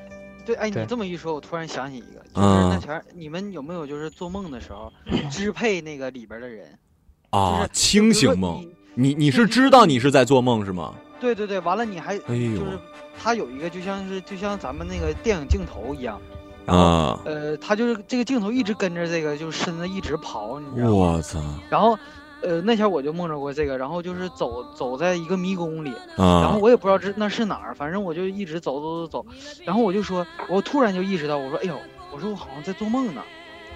[0.45, 4.93] 对，哎，你这么一说，我突然想起一个，就是那前你们有没有就是做梦的时候
[5.31, 6.67] 支配那个里边的人
[7.29, 7.67] 啊？
[7.71, 10.93] 清醒梦，你你是知道你是在做梦是吗？
[11.19, 12.79] 对对对，完了你还哎呦，就是
[13.19, 16.19] 他有一个就像是就像咱们那个电影镜头一样
[16.65, 20.93] 啊，呃，他就是这个镜头一直跟着这个，就是身子一直跑，你知道吗？
[20.93, 21.39] 我操！
[21.69, 21.97] 然后。
[22.39, 29.25] 呃，那天我就梦着过这个，然后就是走走在一个迷宫里，啊，然后我也不知道这那是哪儿，反正我就一直走走走走，
[29.65, 31.75] 然后我就说，我突然就意识到，我说，哎呦，
[32.13, 33.23] 我说我好像在做梦呢，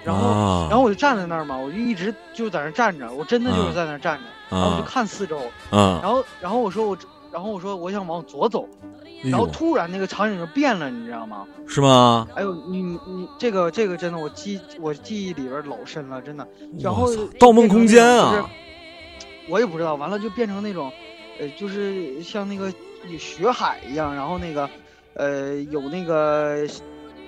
[0.04, 6.98] 然后，然后我就站在那儿嘛，我就一直就在那站着，我真的就是在那站着，然后我就看四周，嗯，然后，然后我说我，
[7.30, 8.68] 然后我说我想往左走。
[9.24, 11.46] 然后突然那个场景就变了，你知道吗？
[11.68, 12.26] 是吗？
[12.34, 16.44] 哎呦，你你这个这个真的，我记我记忆里边老深了，真的。
[16.80, 18.50] 然后《盗梦空间》啊，
[19.48, 19.94] 我也不知道。
[19.94, 20.90] 完了就变成那种，
[21.38, 22.68] 呃，就是像那个
[23.08, 24.68] 有雪海一样，然后那个，
[25.14, 26.66] 呃，有那个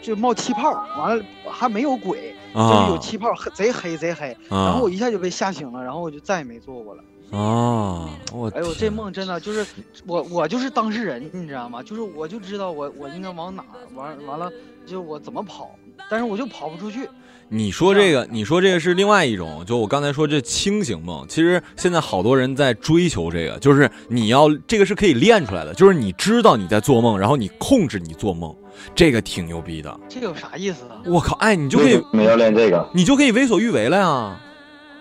[0.04, 4.36] 就冒气泡，完了还没有鬼，就是有气泡，贼黑贼黑。
[4.50, 7.02] 然后我一下就被吓醒了，然后我就再也没做过了。
[7.30, 8.10] 啊！
[8.30, 9.66] 我哎呦，这梦真的就是
[10.06, 11.82] 我，我就是当事人，你知道吗？
[11.82, 13.64] 就是我就知道我我应该往哪
[13.94, 14.52] 完完了，
[14.86, 15.70] 就我怎么跑，
[16.10, 17.08] 但是我就跑不出去。
[17.54, 28.52] 你说这个，你说这个是另外一种，就我刚才说这清醒梦，其实现在好多人在追求这个，就是你要这个是可以练出来的，就是你知道你在做梦，然后你控制你做梦，
[28.92, 30.00] 这个挺牛逼的。
[30.08, 30.98] 这有啥意思啊？
[31.06, 31.36] 我靠！
[31.36, 34.40] 哎，你就可以没要练这个，你就可以为所欲为了呀。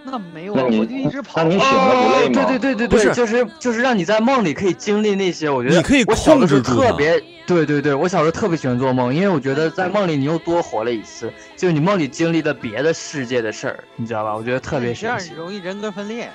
[0.05, 1.43] 那没有我就一直跑。
[1.43, 2.43] 那你醒了不累吗？
[2.43, 14.35] 哦对对对对不是对，就是就是让你在梦里可以经历那些，我觉得你可以我小的时候控制住特别对对对，我小时候特别喜欢做梦，因为我觉得在梦里你又多活了一次，就是你梦里经历了别的世界的事儿，你知道吧？
[14.35, 15.33] 我觉得特别这样神奇。
[15.35, 16.29] 容易人格分裂。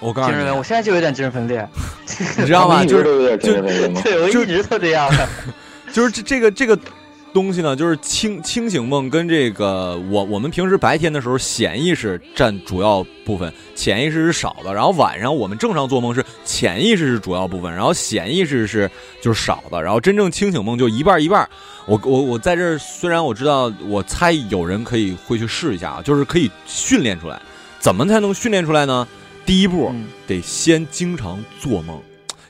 [0.00, 1.66] 我告诉你我现在就有点精神分裂，
[2.36, 2.84] 你知道吗？
[2.84, 4.00] 就是都有点精神分裂吗？
[4.04, 5.10] 对我一直都这样。
[5.92, 6.78] 就是这这个这个
[7.34, 14.72] 东西呢，就是清清醒梦跟这个我我们平时白天的时候潜意识占主要部分，潜意识是少的。
[14.72, 18.88] 然后晚上我们正常做梦是潜意识是主要部分，然后显意识是
[19.20, 19.82] 就是少的。
[19.82, 21.46] 然后真正清醒梦就一半一半。
[21.86, 27.38] 我我我在这儿，虽然我知道，我猜有人可以会去试一下啊，就是可以训练出来。
[27.80, 29.06] 怎么才能训练出来呢？
[29.44, 32.00] 第一步嗯得先经常做梦。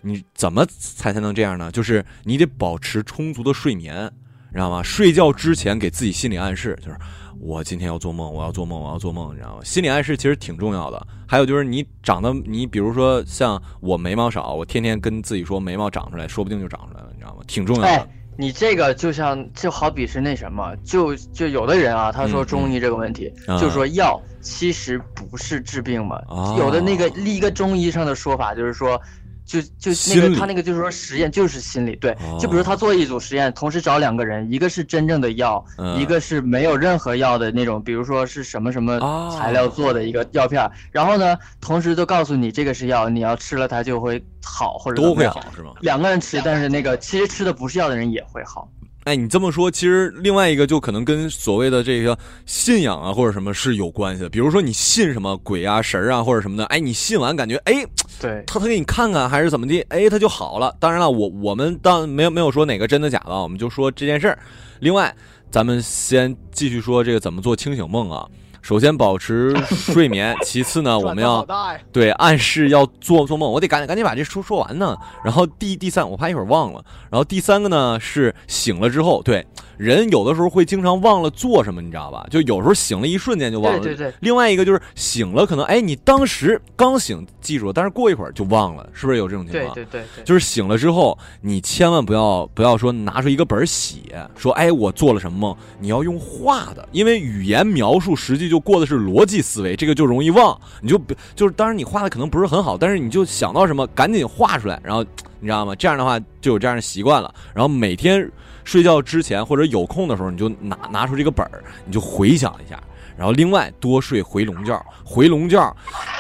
[0.02, 1.72] 你怎么才才能这样呢？
[1.72, 4.12] 就是你得保持充足的睡眠，
[4.54, 4.82] 知道吗？
[4.82, 6.96] 睡觉之前给自己心理暗示，就是
[7.40, 9.60] 我今天要做梦，我要做梦，我要做梦，你知道吗？
[9.64, 11.06] 心理暗示其实挺重要的。
[11.26, 17.42] 还有就是你长得，你比如说像我眉毛少，我天天跟自己说眉毛长出来，说不定就长出来了，你知道吗？
[17.46, 26.20] 挺重要的哎。，你这个就像就好比是那什么，就就有的人啊，他说嗯中医这个问题，嗯就说药其实不是治病嘛。
[26.28, 29.00] 哦有的那个一个中医上的说法就是说。
[29.44, 45.44] 就就那个他那个就是说实验就是心理对，哦就比如他做一组实验，同时找两个人，一个是真正的药，嗯一个是没有任何药的那种，比如说是什么什么哦材料做的一个药片儿，然后呢，同时都告诉你这个是药，你要吃了它就会好或者都会好。
[45.54, 45.72] 是吗？
[45.80, 48.68] 两个人吃，但是那个其实吃的不是药的人也会好。
[49.04, 54.30] 哎，你这么说，其实另外一个就可能跟所谓的这个信仰啊或者什么是有关系的。
[54.30, 57.84] 比如说你信什么鬼啊神啊或者什么的，哎，你信完感觉哎，
[58.18, 60.74] 对，他他给你看看还是怎么的，哎，他就好了。
[60.80, 64.38] 当然了，我我们当没有没有说哪个真的假的，我们就说这件事儿。
[64.80, 65.14] 另外，
[65.50, 68.26] 咱们先继续说这个怎么做清醒梦啊。
[68.64, 71.46] 首先保持睡眠， 其次呢， 我们要
[71.92, 74.96] 对暗示要做做梦，我得赶紧赶紧把这书说完呢。
[75.22, 76.82] 然后第第三，我怕一会儿忘了。
[77.10, 82.26] 然后第三个呢是醒了之后，对人有的时候会经常忘了做什么，你知道吧？
[82.30, 83.80] 就有时候醒了一瞬间就忘了。
[83.80, 89.74] 对对对另外一个就是醒了，可能哎你当时刚醒记住了，但是过一会儿就忘了，是不是有这种情况？
[89.74, 93.98] 对对对对，就是醒了之后，你千万不要不要说拿出一个本儿写，
[94.36, 100.58] 说哎我做了什么梦，你要用画的，因为语言描述实际就过的是逻辑思维，这个就容易忘。
[100.80, 105.02] 你就不就是当然你画的可能不是很好，但是你就想到什么赶紧画出来，然后
[105.40, 105.74] 你知道吗？
[105.74, 108.30] 这样的话就有这样的习惯了，然后每天
[108.64, 112.82] 睡觉之前或者有空的时候，你就拿拿出这个本儿，你就回想一下。
[113.16, 115.76] 然后另外多睡回笼觉，回笼觉，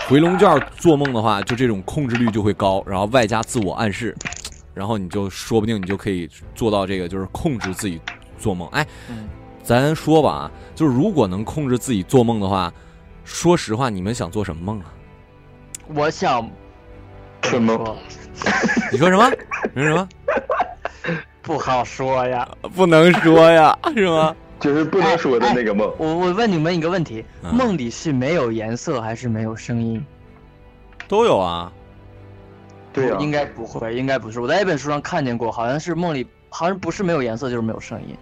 [0.06, 4.14] 回笼觉做梦的话，就这种控制率就会高，然后外加自我暗示，
[4.72, 8.00] 然后你就说不定你就可以做到这个，就是控制自己
[8.38, 8.68] 做梦。
[8.68, 9.28] 哎，嗯
[9.62, 12.72] 咱说吧啊，就是如果能控制自己做梦的话，
[13.24, 14.92] 说实话，你们想做什么梦啊？
[15.88, 16.48] 我想
[17.42, 17.96] 什么
[18.92, 19.30] 你说什么？
[19.74, 20.08] 你说什么？
[21.44, 22.48] 不好说呀。
[22.74, 24.34] 不能说呀， 是吗？
[24.60, 25.92] 就是不能说的那个梦。
[25.98, 30.04] 我我问你们一个问题：嗯梦里是没有颜色还是没有声音？
[31.06, 31.70] 都有啊。
[32.92, 34.40] 对啊、应该不会，应该不是。
[34.40, 38.16] 我在一本书上看见过，好像是梦里，好像不是没有颜色，就是没有声音。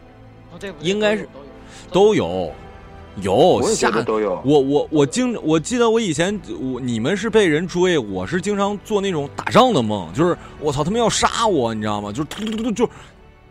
[0.52, 1.28] 哦对应该是
[1.92, 2.54] 都有都
[3.16, 4.40] 有，下得都有。
[4.44, 12.10] 我我我经我记得我以前我你们是被人追，我是经常做那种打仗的梦，就是我操他们要杀我，你知道吗？
[12.10, 12.90] 就是突突突突就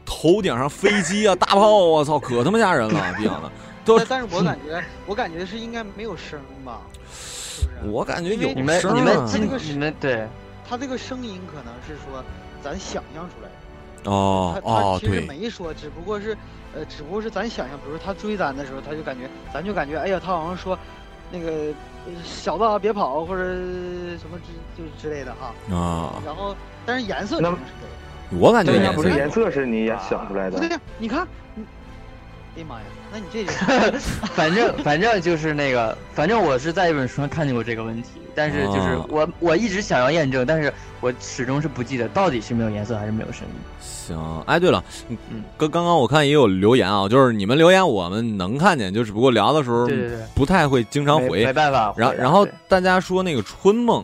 [0.06, 3.52] 头顶上飞机啊大炮啊，我操可他妈吓人了，逼样的
[3.86, 6.82] 都但但是我感觉，我感觉是应该没有声吧，
[7.14, 7.92] 是不是？
[7.92, 10.28] 我感觉有声你们今这个是你们对
[10.68, 12.24] 他这个声音可能是说
[12.64, 13.50] 咱想象出来
[14.04, 14.10] 的。
[14.10, 16.36] 哦哦对没说，只不过是，
[16.76, 20.78] 呃，只不过是咱想象，比如他追咱的时候，他就感觉，咱就感觉，哎呀，他好像说，
[21.32, 21.52] 那个
[22.06, 25.76] 呃小子啊别跑或者什么之就之类的哈。
[25.76, 26.56] 啊，然后，
[26.86, 28.42] 但是颜色肯定是没有。
[28.42, 30.52] 我感觉对呀，不颜色是颜色是你也想出来的。
[30.52, 31.66] 不对呀，你看，你，
[32.56, 33.52] 哎呀妈呀，那你这就
[34.36, 43.54] 反正反正就是那个，反正我是在一本书上看见过这个问题，但是就是哦我我一直想要验证，但是我始终是不记得到底是没有颜色还是没有声音。
[43.80, 51.54] 行，哎，对了，嗯刚刚刚我看也有留言啊，就是你们留言我们能看见，就只不过聊的时候对对对不太会经常没回没。
[51.54, 51.94] 办法。
[51.96, 54.04] 然然后大家说那个春梦，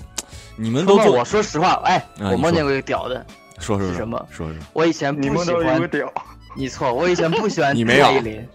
[0.56, 3.26] 你们都做我说实话，哎，啊我梦见过一个屌的，
[3.60, 6.14] 说说说是什么说说，我以前不喜欢到有个屌，
[6.58, 8.48] 你错，我以前不喜欢 你没有蔡依林。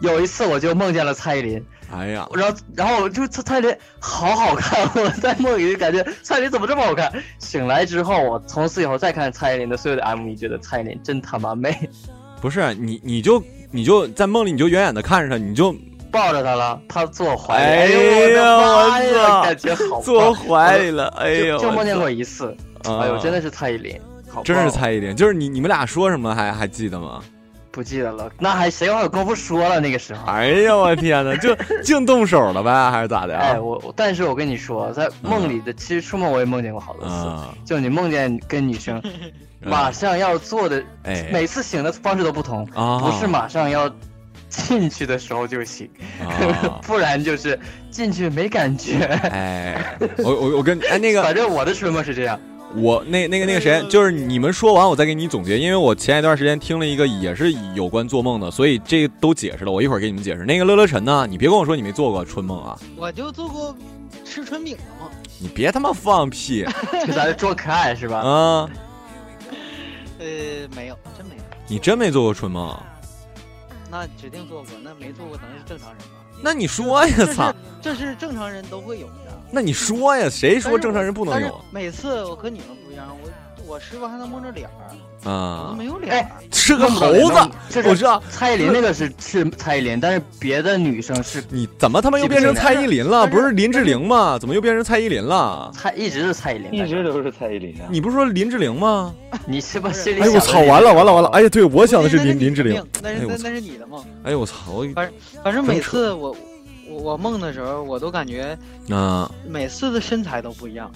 [0.00, 7.12] 有一次我就梦见了蔡依林，哎呀，然后然后我就蔡蔡依林好好看， 我在梦里就感觉蔡依林怎么这么好看？
[7.38, 11.88] 醒来之后，我从此以后再看蔡依林的所有的 MV，觉得蔡依林真他妈美。
[12.40, 15.72] 不是你你就你就在梦里你就远远的看着她，你就
[16.10, 22.48] 抱着他了，他坐我怀里，哎呦我呀的妈我呀，操感觉好， 坐怀里了哎呦就就梦见过一次，
[22.86, 23.96] 啊哎呦，真的是蔡依林，
[24.28, 27.22] 好真是蔡依林，就是你你们俩说什么还还记得吗？
[27.72, 30.30] 不记得了，那还谁还有功夫说了那个时候？
[30.30, 33.60] 哎呀，我天哪，就 净动手了呗，还是咋的哎，啊？
[33.60, 39.02] 我我但是我跟你说，在梦里的，其实出梦我也梦见过好多次，啊，就你梦见跟女生
[39.60, 41.28] 马上要做的，哎。
[41.32, 43.90] 每次醒的方式都不同，啊不是马上要
[44.50, 45.88] 进去的时候就醒，
[46.20, 47.58] 啊 不然就是
[47.90, 49.04] 进去没感觉。
[49.30, 52.38] 哎，我我我跟哎那个 反正我的春梦是这样，
[52.74, 60.44] 我那那个那个谁，就是你们说完我再给你总结，因为我前一段时间听了一个也是有关做梦的，所以这个都解释了，我一会儿给你们解释。
[60.44, 63.76] 那个乐乐晨呢，你别跟我说你没做过春梦啊，我就做过
[64.24, 66.64] 吃春饼的梦，你别他妈放屁
[67.06, 68.18] 就咱这装可爱是吧？
[68.18, 68.70] 啊！
[70.18, 70.26] 呃，
[70.74, 71.42] 没有，真没有。
[71.66, 72.74] 你真没做过春梦？
[73.90, 76.20] 那指定做过，那没做过能是正常人吗？
[76.42, 77.54] 那你说呀，操！
[77.80, 79.12] 这是正常人都会有的。
[79.52, 84.72] 那你说呀，谁说正常人不能有每次我和你们不一样，我我师傅还能蒙着脸儿，
[85.24, 85.74] 我啊？
[85.76, 86.26] 没有脸儿。
[86.50, 88.22] 是个猴子，我知道。
[88.30, 93.26] 蔡依林那个是是蔡依林，但是别的女生是你怎么他妈又变成蔡依林了？
[93.26, 94.38] 不是林志玲吗？
[94.38, 95.70] 怎么又变成蔡依林了？
[95.74, 97.84] 蔡一直是蔡依林，一直都是蔡依林啊。
[97.90, 99.14] 你不是说林志玲吗？
[99.46, 100.60] 你是不是心里哎呦我操！
[100.60, 101.28] 完了完了完了！
[101.30, 102.84] 哎呀，对我想的是林林志玲。
[103.02, 104.04] 那是那是你的吗。
[104.24, 104.54] 哎呦我操！
[104.68, 104.86] 我
[105.42, 106.34] 反正每次我
[106.92, 108.56] 我我梦的时候，我都感觉
[108.88, 110.90] 嗯，每次的身材都不一样。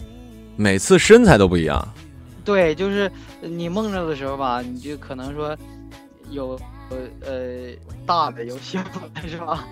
[0.57, 1.87] 每次身材都不一样。
[2.45, 5.57] 对，就是你梦着的时候吧，你就可能说
[6.31, 6.59] 有
[6.91, 7.35] 呃呃
[8.07, 8.79] 大的有小
[9.15, 9.65] 的，是吧？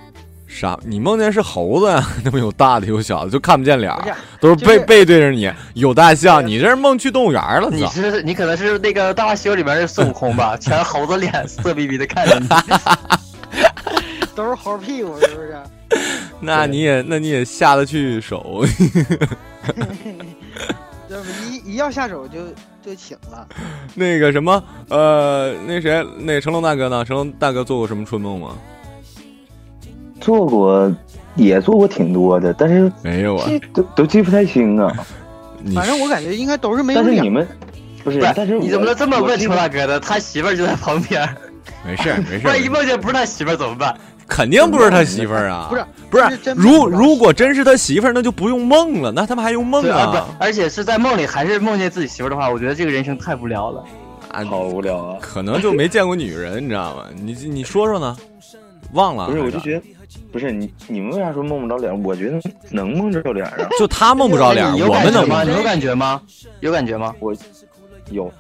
[0.47, 0.79] 啥？
[0.85, 2.05] 你梦见是猴子呀？
[2.25, 5.51] 那么有大的有小的，就看不见脸是，都是背就是背对着你。
[5.75, 7.69] 有大象，你这是梦去动物园了？
[7.71, 7.87] 你！
[7.89, 10.57] 是你可能是那个《大话西游》里边的孙悟空吧？
[10.57, 12.49] 全猴子脸，色逼逼的看着你。
[14.35, 15.57] 都是猴屁股，是不是？
[16.41, 18.65] 那你也那你也下得去手。
[21.09, 22.39] 要不一一要下手就
[22.85, 23.47] 就请了。
[23.95, 27.05] 那个什么，呃，那谁，那成龙大哥呢？
[27.05, 28.57] 成龙大哥做过什么春梦吗？
[30.21, 30.93] 做过，
[31.37, 34.93] 也做过挺多的，但是没有啊，都都记不太清啊。
[35.75, 37.07] 反正我感觉应该都是没有脸。
[37.07, 37.47] 但是你们
[38.03, 40.01] 不是，，但是你怎么能这么问成龙大哥的？
[40.01, 41.29] 他媳妇儿就在旁边，
[41.87, 43.97] 没事儿没事万一，梦见不是他媳妇儿怎么办？
[44.29, 45.69] 肯定不是他媳妇儿啊！
[45.71, 50.29] 不是不是如如果真是他媳妇儿，那就不用梦了，那他们还用梦啊，啊？
[50.39, 53.85] 而且是在梦里还是梦见自己媳妇儿的话，我觉得这个人生太无聊了。
[54.31, 55.19] 啊，好无聊啊。
[55.21, 57.05] 可能就没见过女人，你知道吗？
[57.15, 58.17] 你你说说呢？
[58.93, 59.27] 忘了？
[59.27, 59.83] 不是，我就觉得，
[60.33, 62.03] 不是你你们为啥说梦不着脸？
[62.03, 63.69] 我觉得能梦着脸啊。
[63.79, 65.43] 就他梦不着脸，有我们能感觉吗？
[65.45, 66.23] 你有感觉吗？
[66.61, 67.15] 有感觉吗？
[67.19, 67.35] 我
[68.11, 68.33] 有，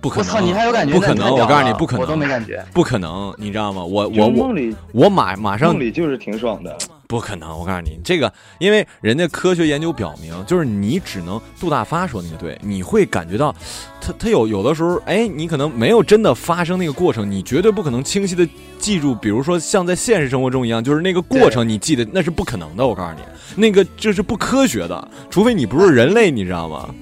[0.00, 0.28] 不可能！
[0.28, 0.94] 我操，你还有感觉？
[0.94, 1.34] 不可能！
[1.34, 2.02] 我告诉你，不可能！
[2.02, 2.64] 我都没感觉。
[2.72, 3.34] 不可能！
[3.38, 3.82] 你知道吗？
[3.84, 4.54] 我我我
[4.92, 6.76] 我马马上梦里就是挺爽的。
[7.06, 7.58] 不可能！
[7.58, 13.54] 我告诉你，这个因为人家科学研究表明，就是你只能杜大发说那个对，你会感觉到，
[13.98, 18.46] 他他有有的时候，哎，你可能没有真的发生那个过程，你绝对不可能清晰的
[18.78, 22.86] 记住，比如说像在现实生活中一样，就是那个过程你记得那是不可能的。
[22.86, 23.22] 我告诉你，
[23.56, 26.94] 那个这是不科学的，除非你不是人类，你知道吗？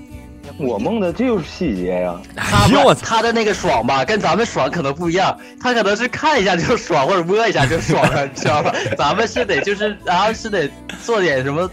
[0.59, 2.21] 我梦的就是细节呀。
[2.35, 2.95] 他哎呦我！
[2.95, 5.37] 他的那个爽吧，跟咱们爽可能不一样。
[5.61, 8.75] 他可能是看一下就爽，或者摸一下就爽了，你知道吧？
[8.97, 10.69] 咱们是得就是，然后是得
[11.05, 11.71] 做点什么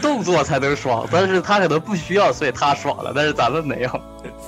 [0.00, 4.00] 动作才能爽，但是他可能不需要，所以他爽了，但是咱们没有。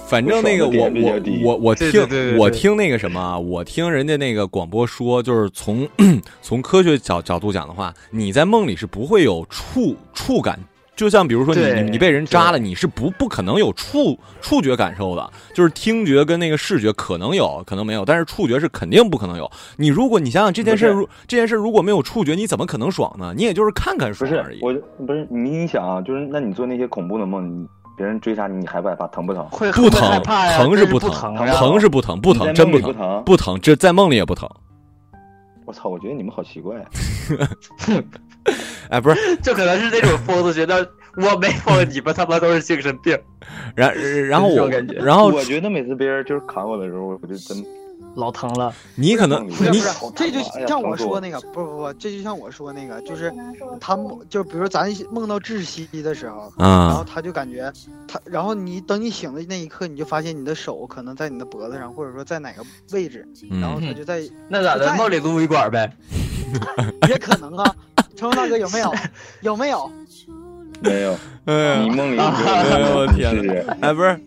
[0.06, 5.88] 反正那个我我我我听对对对对我听那个什么啊，我听人家那个广播说，就是从
[6.42, 10.58] 从科学角角度讲的话，你在梦里是不会有触触感。
[11.00, 19.50] 就像比如说你你你被人扎了，你是不不可能有触触觉感受的，就是听觉跟那个视觉可能有可能没有，但是触觉是肯定不可能有。
[19.78, 23.32] 你如果你想想这件事如这件事如果没有触觉，你怎么可能爽呢？
[23.34, 24.58] 你也就是看看不是爽而已。
[24.60, 24.74] 我，
[25.06, 29.06] 不是你你想啊，就是那你做那些恐怖的梦，你别人追杀你，你害不害怕？
[29.06, 29.42] 疼不疼？
[29.48, 34.46] 会会不疼疼，是不疼，疼是不疼，不疼真不疼不疼不疼，这在梦里也不疼。
[35.64, 35.88] 我操！
[35.88, 36.84] 我觉得你们好奇怪啊。
[38.88, 40.84] 哎，不是， 这可能是那种疯子觉得
[41.16, 43.18] 我没有，你们他妈都是精神病，
[43.74, 43.92] 然
[44.28, 47.64] 然后我感觉，然后我觉得每次别人就是砍我的时候，我就真
[48.14, 48.72] 老疼了。
[48.96, 53.32] 你可能不不是你不是，这就像我说那个，不不不，这就像我说那个，就是
[53.80, 57.72] 他梦，就比如咱梦到窒息的时候，然后啊，他就感觉
[58.08, 63.26] 他，然后你等你醒的那一刻，你就发现你的手可能在你的脖子上，或者说在哪个位置，
[63.60, 64.92] 然后嗯，他就在，那咋的？
[64.96, 65.90] 梦里撸一管呗？
[67.08, 67.74] 也可能啊。
[68.16, 68.92] 成龙大哥有没有？
[69.40, 69.90] 有没有？
[70.80, 71.16] 没有。
[71.46, 73.76] 哎呀，你梦里哎呦我天是哪！
[73.80, 74.20] 哎，不是，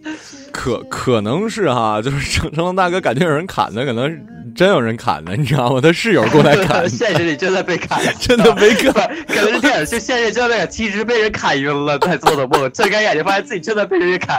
[0.52, 4.10] 可可能是哈，就是成成龙大哥感觉有人砍他，可能
[4.56, 5.82] 真有人砍的，你知道吗？
[5.82, 8.94] 他室友过来 砍现实里真的被砍， 真的被 砍，
[9.28, 14.38] 可能是电影就现实真的被砍，其实被人砍晕了在做的梦，睁开眼睛发现自己真的被人砍。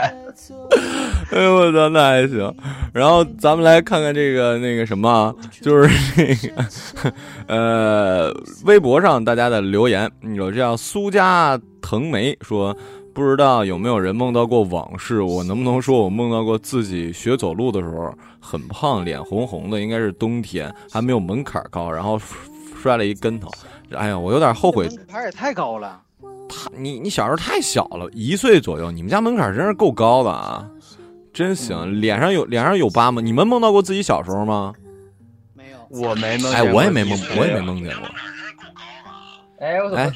[1.31, 2.53] 哎呦我操，那还行。
[2.93, 7.13] 然后咱们来看看这个那个什么啊，就是那个
[7.47, 8.33] 呃，
[8.65, 12.75] 微博上大家的留言，有这样苏家藤梅说，
[13.15, 15.21] 不知道有没有人梦到过往事？
[15.21, 22.19] 我能不能说我梦到过自己学走路的时候很胖，脸红红的，应该是冬天，还没有门槛高，然后
[22.81, 23.49] 摔了一跟头。
[23.91, 24.85] 哎呀，我有点后悔。
[24.89, 26.01] 门槛也太高了。
[26.49, 30.69] 他你你小时候太小了，一岁左右，你们家门槛真是够高的啊！
[31.31, 33.21] 真行，脸上有脸上有疤吗？
[33.21, 34.73] 你们梦到过自己小时候吗？
[35.53, 36.51] 没有，我没梦。
[36.51, 38.09] 哎，我也没梦，我也没梦见过。
[39.59, 40.11] 哎，我怎么？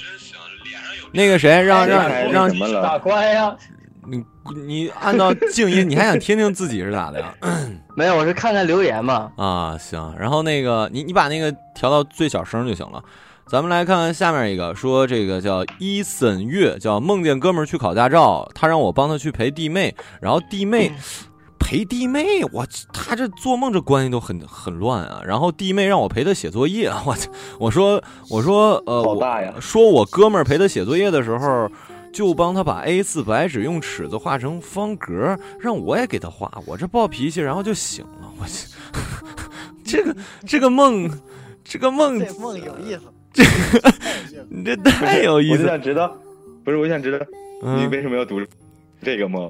[1.12, 2.50] 那个谁，让让让
[2.82, 3.56] 法官呀！
[4.08, 4.24] 你
[4.66, 7.34] 你按照静音，你还想听听自己是咋的呀？
[7.96, 9.32] 没有，我是看看留言嘛。
[9.38, 10.16] 啊，行。
[10.18, 13.04] 然后那个你你把那个调到最小声就行了。
[13.48, 20.92] 咱们来看看下面一个，说这个叫伊森月，叫梦见哥们儿去考驾照，他让我帮他去陪弟妹，然后弟妹
[21.70, 25.22] 陪弟妹，我他这做梦这关系都很很乱啊。
[25.24, 27.16] 然后弟妹让我陪他写作业， 我
[27.60, 29.54] 我说我说呃，好大呀！
[29.62, 31.70] 说我哥们儿陪他写作业的时候，
[32.12, 38.34] 就帮他把 A 四白纸用尺子画成方格，让我也给他画，我这暴脾气，然后就醒了。
[38.40, 38.46] 我
[39.86, 40.16] 这个
[40.48, 41.08] 这个梦，
[41.64, 43.02] 这个梦，这梦有意思。
[43.32, 43.94] 这个
[44.50, 46.18] 你 这太有意思，我就想知道，
[46.66, 47.24] 不是我想知道
[47.62, 48.40] 你为什么要读
[49.02, 49.50] 这个吗？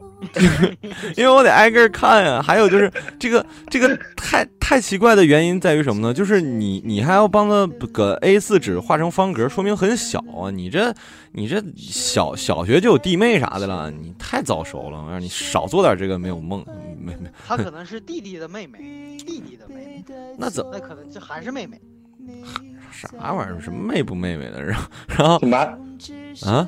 [1.17, 2.41] 因为我得挨个看啊。
[2.41, 6.13] 还有就是这个这个太太奇怪的原因在于什么呢？
[6.13, 10.51] 就是你你还要帮他个 A 四纸画成方格，说明很小啊。
[10.51, 10.93] 你这
[11.31, 15.03] 你这小小学就有弟妹啥的了，你太早熟了。
[15.03, 16.63] 我让你少做点这个没有梦，
[16.99, 17.29] 没没。
[17.47, 18.77] 他可能是弟弟的妹妹，
[19.25, 20.05] 弟弟的妹妹。
[20.37, 20.65] 那怎？
[20.71, 21.79] 那可能这还是妹妹。
[22.91, 23.61] 啥玩意儿？
[23.61, 24.61] 什么妹不妹妹的？
[24.61, 25.59] 然后，然后马
[26.45, 26.67] 啊！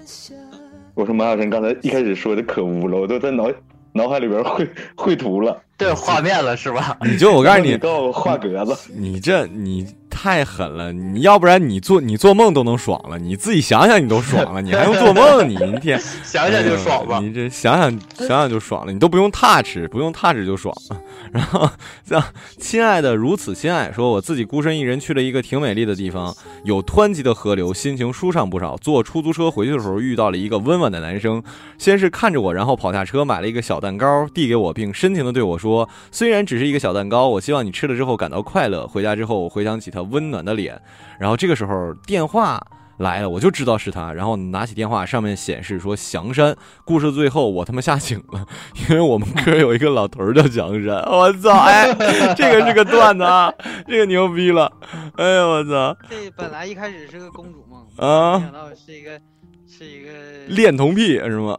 [0.94, 3.50] 我说马小晨刚才一开始说的可污了，我都在脑
[3.94, 6.98] 脑海里边绘绘图了，对，画面了是吧？
[7.02, 8.92] 你就我告诉你，告诉我画格子。
[8.94, 9.86] 你这你
[10.22, 10.94] 太狠了！
[10.94, 15.50] 你要不然你做你做梦都能爽了，你自己想想你都爽了， 你还用做梦？
[15.50, 17.18] 你一天想想就爽吧？
[17.20, 21.02] 你这想想想想就爽了，你都不用 touch，不用 touch 就爽了。
[21.34, 21.68] 然后
[22.06, 22.24] 像
[22.60, 26.32] 亲爱的如此亲爱，说我自己孤身一人去了一个挺美丽的地方，
[26.66, 28.78] 有湍急的河流，心情舒畅不少。
[28.78, 31.42] 坐出租车回去的时候，遇到了一个温婉的男生，
[31.80, 40.80] 先是看着我，然后跑下车买了一个小蛋糕递给我，并深情的对我说：“虽然只是一个小蛋糕，我希望你吃了之后感到快乐。”回家之后，我回想起他温暖的脸，
[41.20, 42.62] 然后这个时候电话。
[42.98, 46.56] 来了，我就知道是他，然后拿起电话，上面显示说祥山。
[46.86, 48.46] 故事最后，我他妈吓醒了，
[48.88, 50.98] 因为我们科有一个老头叫祥山。
[51.10, 51.92] 我操，哎，
[52.36, 53.52] 这个是个段子啊，
[53.90, 54.72] 这个牛逼了，
[55.16, 55.98] 哎呦我操！
[56.08, 59.20] 这本来一开始是个公主梦啊，没想到是一个
[59.68, 60.12] 是一个
[60.50, 61.58] 恋童癖是吗？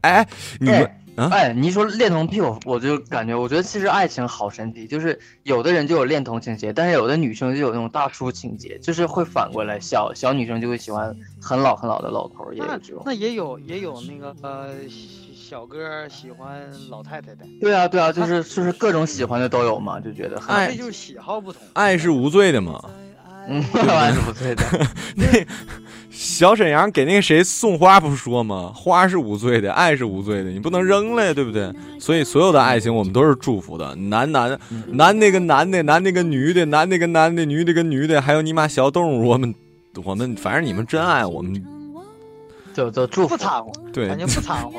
[0.00, 0.26] 哎，
[0.58, 1.05] 你们。
[1.16, 13.02] 哎，你一说恋童癖，我我就感觉，我觉得其实爱情好神奇，就是有的人就有恋童情节，但是有的女生就有那种大叔情节，就是会反过来，小小女生就会喜欢很老很老的老头，也有这种。
[13.06, 14.74] 那也有也有那个呃
[15.34, 17.46] 小哥喜欢老太太的。
[17.60, 22.82] 对啊对啊，就是就是各种喜欢的都有嘛，就觉得爱就是喜好不同，爱是无罪的嘛。
[23.48, 24.64] 嗯，爱是无罪的。
[25.14, 25.26] 那。
[26.18, 28.72] 小沈阳给那个谁送花不说吗？
[28.74, 31.70] 花是无罪的，爱是无罪的，你不能扔了呀，对不对？
[32.00, 33.94] 所以所有的爱情我们都是祝福的。
[33.96, 39.54] 男男男那个男的，男那个女的，男那个男的，女的跟女的，还有你妈小动物，我们
[40.04, 41.62] 我们反正你们真爱我们，
[42.72, 43.28] 就就祝福。
[43.28, 44.72] 不掺和，对，感觉不掺和。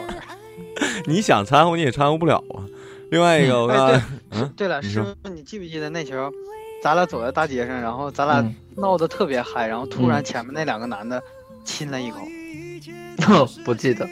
[1.06, 2.66] 你想掺和你也掺和不了啊。
[3.12, 6.32] 另外一个，我看，嗯，对了，师傅，你记不记得那时候？
[6.88, 8.42] 咱俩走在大街上，然后咱俩
[8.78, 11.22] 闹得特别嗨，然后突然前面那两个男的
[11.66, 14.08] 亲了一口， 不记得。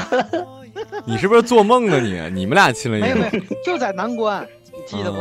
[1.06, 1.98] 你是不是做梦呢？
[1.98, 3.06] 你你们俩亲了一口？
[3.06, 5.18] 没有没有，就在南关，你记得不？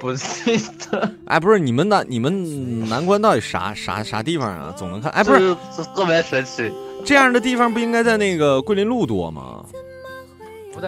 [0.00, 0.58] 不记
[0.90, 1.12] 得。
[1.26, 4.72] 哎，不是你们南你们南关到底啥啥啥地方啊？
[4.74, 5.12] 总能看。
[5.12, 5.54] 哎，不是
[5.94, 6.72] 特别神奇。
[7.04, 9.62] 这样的地方不应该在那个桂林路多吗？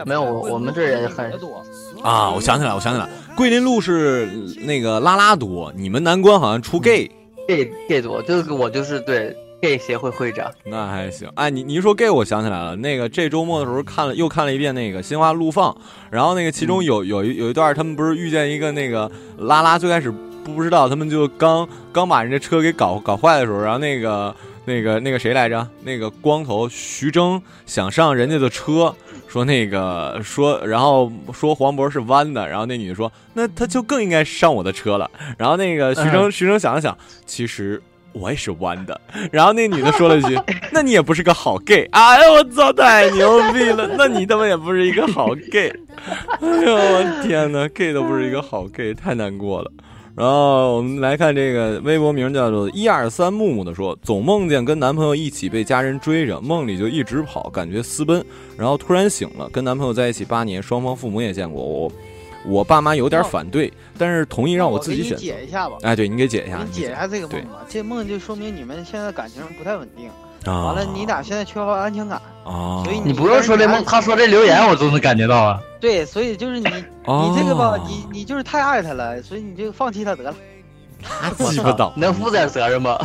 [0.04, 1.62] 没有我我们这也很多。
[2.02, 4.26] 啊，我想起来，我想起来，桂林路是
[4.64, 11.28] 那个拉拉多，你们南关好像出 gay，gay gay 多，就是我就是对 gay 协会会长，那还行。
[11.34, 15.76] 哎，你你一说 gay，我想起来了，那个这周末的时候看了又看了一遍那个心花路放，
[16.10, 20.12] 然后那个其中有有一有一段，他们不是遇见一个那个拉拉，最开始
[20.44, 25.64] 不知道，他们就刚刚把人家车给搞搞坏的时候，然后那个那个那个谁来着？
[25.84, 28.92] 那个光头徐峥想上人家的车，
[29.32, 35.10] 说那个说，然后说黄渤是弯的，然后那女的说，那他就更应该上我的车了。
[35.38, 37.82] 然后那个徐峥、徐峥想了想，其实。
[38.14, 39.00] 我也是弯的，
[39.32, 40.38] 然后那女的说了一句：
[40.70, 43.88] “那你也不是个好 gay。”哎呀，我操，太牛逼了！
[43.96, 45.72] 那你他妈也不是一个好 gay。
[46.42, 49.72] 哎呦，我天哪，gay 都不是一个好 gay，太难过了。
[50.14, 58.22] 然后我们来看这个微博名叫做一二三木木的说，总梦见跟男朋友一起被家人追着，梦里就一直跑，感觉私奔，
[58.56, 61.90] 然后突然醒了，跟男朋友在一起八年，双方父母也见过我。
[62.44, 65.16] 我爸妈有点反对，但是同意让我自己选。
[65.16, 65.76] 解一下吧。
[65.82, 66.62] 哎，对你给解一下。
[66.62, 67.64] 你解一下这个梦吧。
[67.68, 70.10] 这梦就说明你们现在感情不太稳定。
[70.44, 70.66] 啊。
[70.66, 72.20] 完了，你俩现在缺乏安全感。
[72.44, 72.82] 啊。
[72.84, 75.60] 所以你不用说这梦，他说这留言我都能感觉到啊。
[75.80, 80.34] 对，所以就是你，你这个吧，你你就是太爱他了，所以你就放弃他得了。
[81.04, 82.96] 他记不到，能负点责任吗？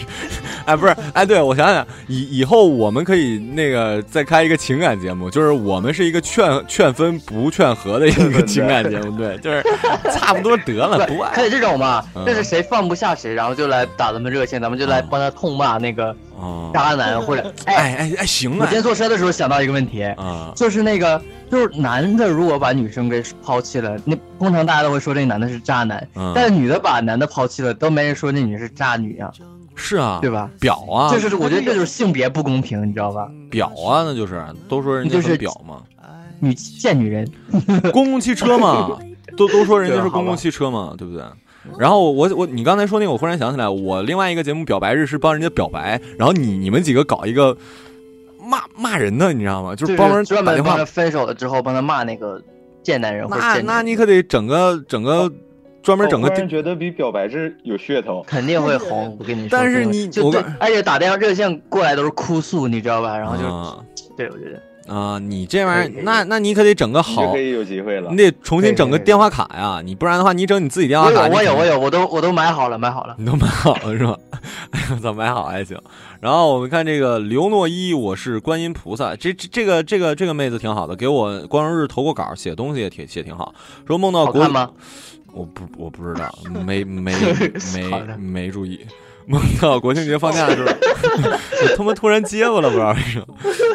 [0.66, 9.64] 哎，不是，哎，对我想想，以以后我们可以那个再开一个情感节目，就是我们是一个劝劝分不劝和的一个情感节目，对，就是
[10.12, 11.32] 差不多得了，不爱。
[11.34, 12.04] 可以这种嘛？
[12.26, 16.14] 这是谁放不下谁，然后就来打咱们热线，咱们就来帮他痛骂那个
[16.72, 18.56] 渣男或者哎哎哎，行啊！
[18.60, 21.20] 我今天坐车的时候想到一个问题啊，就是那个
[21.50, 29.30] 就是男的如果把女生给抛弃了，那通常大家都会说这男的是渣男，但是女的把男的抛弃了，都没人说那女是渣女啊。
[29.76, 30.50] 是啊，对吧？
[30.60, 33.30] 表啊，就是我觉得这就是性别不公平，你知道吧？
[33.50, 35.82] 表啊，那就是都说人家是表嘛，
[36.38, 37.26] 女贱女人，
[37.92, 38.98] 公共汽车嘛，
[39.38, 41.24] 都都说人家是公共汽车嘛，对不对？
[41.78, 47.56] 然后我我你刚才说那个，我忽然想起来，我另外一个节目表白日是帮人家表白，然后你你们几个搞一个
[48.42, 49.74] 骂骂人的，你知道吗？
[49.74, 52.40] 就是帮人专门帮他分手了之后帮他骂那个
[52.82, 53.26] 贱男人。
[53.30, 55.30] 那那你可得整个整个。
[55.82, 59.16] 专门整个，觉得比表白日有噱头，肯定会红。
[59.18, 63.16] 我跟你说，但是你就而且打电话热线过来都是哭诉，你知道吧？
[63.16, 68.10] 然后就，对我觉得啊，你这玩意儿，那那你可得整个好，可以有机会了。
[68.10, 71.28] 你得重新整个电话卡呀，你不然的话，你整你自己电话卡。
[71.28, 74.18] 我有我有我都我都买好了买好了，你都买好了是吧？
[74.72, 75.78] 哎呦，咋买好还行？
[76.20, 79.14] 然后我们看这个刘诺一，我是观音菩萨。
[79.14, 83.54] 这这这个这个这个妹子挺好的，给我光荣日投过稿，写东西也挺写挺好。
[83.86, 84.70] 说梦到国吗？
[85.32, 86.28] 我不我不知道，
[86.66, 87.14] 没没
[87.72, 88.80] 没没注意。
[89.26, 93.26] 梦到国庆节放假的时候， 我他妈突然结巴了，不知道为什么。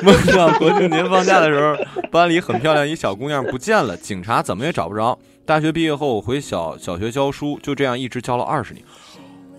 [0.01, 1.77] 梦到国庆节放假的时候，
[2.11, 5.17] 班里很漂亮一小姑娘不见了，警察怎么也找不着。
[5.45, 8.83] 大学毕业后我回小小学教书，就这样一直教了二十年。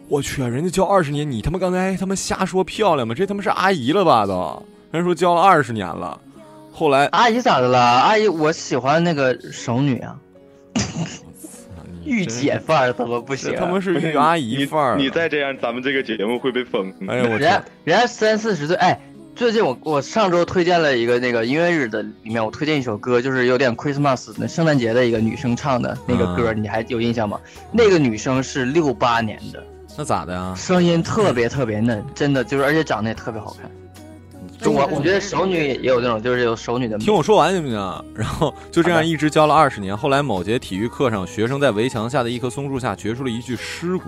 [0.09, 3.15] 我去，人家教二十年，你他妈刚才他妈瞎说漂亮吗？
[3.15, 4.63] 这他妈是阿姨了吧都？
[4.91, 6.21] 人说教了二十年了，
[6.73, 7.79] 后来阿姨咋的了？
[7.79, 10.17] 阿姨，我喜欢那个熟女啊。
[12.07, 13.55] 御姐范儿怎么不行？
[13.57, 14.97] 他们是御阿姨范儿。
[14.97, 16.93] 你再这样，咱们这个节目会被封。
[17.09, 18.99] 哎呀，我人家人家三四十岁，哎，
[19.35, 27.41] 最近我我上周推荐了一个那个音乐日的里面，我推荐一首歌，就是有点 Christmas 那圣诞节的一个女生唱的那个歌，你还有印象吗？
[27.73, 29.63] 那个女生是六八年的，
[29.99, 30.55] 那咋的呀？
[30.57, 33.71] 声音特别特别嫩，真的就是，而且长得也特别好看。
[34.65, 36.97] 我我觉得熟女也有这种，就是有熟女的。
[36.99, 38.05] 听我说完行不行？
[38.15, 39.97] 然后就这样一直教了二十年。
[39.97, 44.05] 后来某节体育课上，学生在围墙下的一棵松树下掘出了一具尸骨。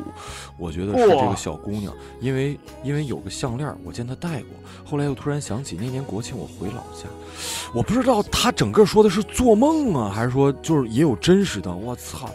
[0.57, 4.49] 我觉得是这个小姑娘，因为因为有个项链，我见她戴过。
[4.85, 7.07] 后来又突然想起那年国庆我回老家，
[7.75, 11.71] 我不知道她整个说的是做梦啊，还是说就是也有真实的。
[11.71, 12.31] 我操！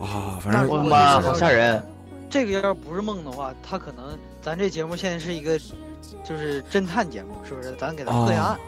[0.00, 1.84] 啊，反正我的妈，好吓人！
[2.30, 5.60] 这个要不是梦的话，他可能咱这节目现在是一个。
[6.24, 7.72] 就是侦探节目，是不是？
[7.78, 8.58] 咱给他破下案。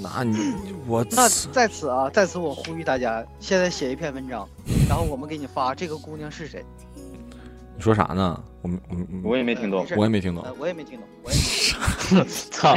[0.00, 0.54] 那你
[0.86, 4.48] 我那在此啊，在此我呼吁大家，现在写一篇文章，
[4.88, 5.74] 然后我们给你发。
[5.74, 6.64] 这个姑娘是谁？
[7.76, 8.40] 你说啥呢？
[8.62, 12.24] 我我我也没听懂，我也没听懂，我也没听懂，我也。
[12.50, 12.74] 操！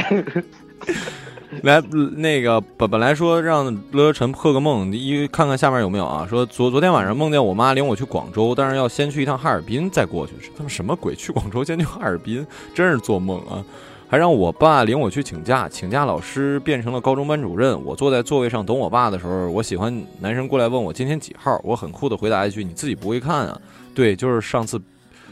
[1.62, 1.80] 来，
[2.16, 6.26] 那个本本来说让乐乐晨破个梦，一看看下面有没有啊？
[6.28, 10.32] 说昨昨天晚上梦见我妈领我去广州，但是要先去一趟哈尔滨再过去。
[10.56, 11.14] 他妈什么鬼？
[11.14, 13.64] 去广州先去哈尔滨，真是做梦啊！
[14.12, 17.82] 还让我爸领我去请假，请假老师变成了高中班主任。
[17.82, 23.58] 我坐在座位上等我爸的时候，我喜欢男生过来问我今天几号，我很酷的回答一句：“你自己不会看啊？”
[23.96, 24.78] 对，就是上次，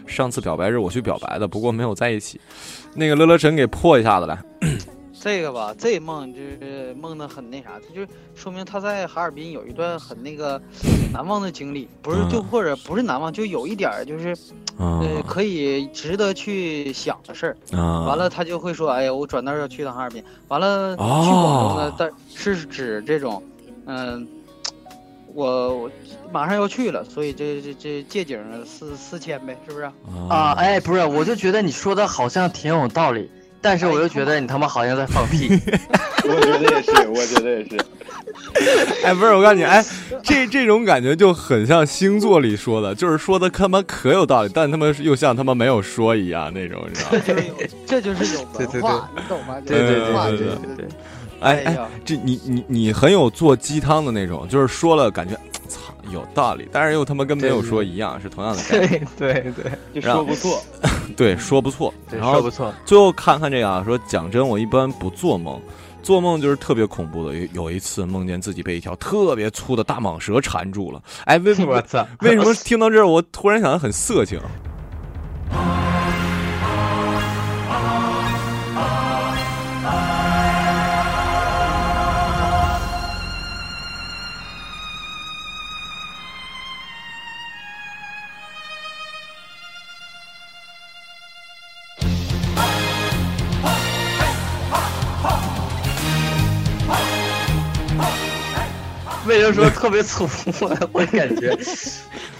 [0.06, 2.40] 上次表白日我去表白的，不过没有在一起。
[2.94, 4.42] 那个乐乐晨给破一下子来。
[5.22, 10.60] 这个吧，这梦就是梦的很那啥，他就说明他在哈尔滨有一段很那个
[11.12, 14.34] 难忘的经历，不是就或者不是难忘，就有一点就是，
[14.78, 17.56] 呃，可以值得去想的事儿。
[18.06, 23.42] 完了，他就会说：“哎呀，我转道要去趟哈尔滨。”完了，去广东呢，但是指这种，
[23.84, 24.26] 嗯，
[25.34, 25.90] 我我
[26.32, 29.84] 马上要去了，所以这这这借景四四千呗，是不是？
[30.30, 35.48] 啊，哎，不是，我就觉得你说的好像挺有道理，但是我又觉得你他妈好像在放屁。
[36.24, 37.76] 我觉得也是，我觉得也是。
[39.04, 39.84] 哎，不是，我告诉你，哎，
[40.22, 47.22] 这这种感觉就很像星座里说的，就是说的他妈可有道理，但他妈又像他妈没有说一样那种，你知道吗？
[47.86, 49.56] 这就是有，这就是有文化， 你懂吗？
[49.66, 50.88] 对对对对对对对。
[51.40, 55.40] 哎哎这你你你很有做鸡汤的那种，就是说了感觉操
[56.12, 59.06] 有道理，但是又他妈跟没有说一样，是同样的概念。
[59.16, 60.62] 对对对，就说不错。
[61.16, 62.72] 对，说不错，对然后说不错。
[62.84, 65.60] 最后看看这个啊，说讲真，我一般不做梦，
[66.02, 67.34] 做梦就是特别恐怖的。
[67.34, 74.40] 有有一次梦见自己被一条特别粗的大蟒蛇缠住了，哎，为什么 我操为什么听到这儿我突然想的很色情？
[99.50, 100.28] 为什么说特别粗？
[100.92, 101.58] 我感觉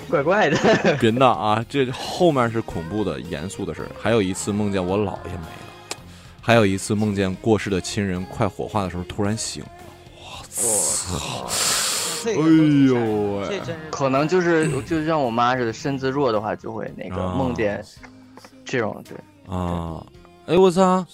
[0.08, 0.96] 怪怪的。
[1.00, 1.64] 别闹啊！
[1.68, 3.88] 这后面是恐怖的、严肃的事儿。
[4.00, 5.96] 还有一次梦见我姥爷没了，
[6.40, 9.70] 还有一次梦见过世的亲人快火化的时候突然醒了。
[10.22, 11.50] 我操！
[12.22, 12.34] 这哎
[12.86, 13.48] 呦喂！
[13.48, 17.84] 这真是可能就是就像我妈似的，身子弱的话就会那个啊梦见
[18.64, 19.16] 这种对。
[19.52, 20.04] 啊！
[20.46, 21.04] 哎，我操！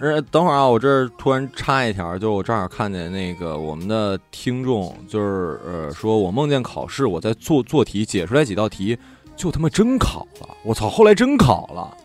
[0.00, 8.98] 呃，等会儿啊，我这儿突然插一条，就我正好看见那个我们的听众，就是呃，说我梦见考试，我在做做题，解出来几道题，
[9.36, 10.48] 就他妈真考了！
[10.64, 11.96] 我操，后来真考了。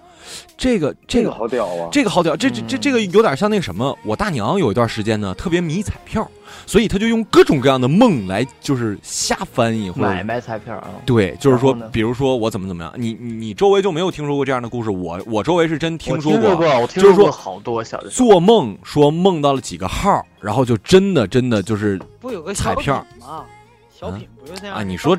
[0.57, 1.89] 这个这个好屌啊！
[1.91, 6.29] 这个好屌，这这这这个有点像那个什么，我大娘有一段时间呢特别迷彩票，
[6.65, 10.89] 所以她就用各种各样的梦来就是瞎翻译或者买卖彩票啊。
[11.05, 14.89] 对，就是说比如说我怎么怎么样，你你你周围就没有听说过这样的故事？
[14.89, 18.09] 我我周围是真听说我听说过，我听就是说说过好多小的。
[18.09, 23.45] 做梦说梦到了几个号，然后就真的真的就是不有个彩票吗？
[23.93, 25.17] 小品不就那样啊你说？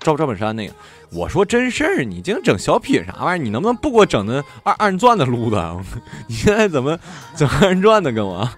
[0.00, 0.72] 赵赵本山那个。
[1.12, 3.42] 我说真事儿，你净整小品啥玩意儿？
[3.42, 5.56] 你能不能不给我整那二二人转的路子？
[6.28, 6.98] 你现在怎么
[7.36, 8.48] 整二人转的跟我？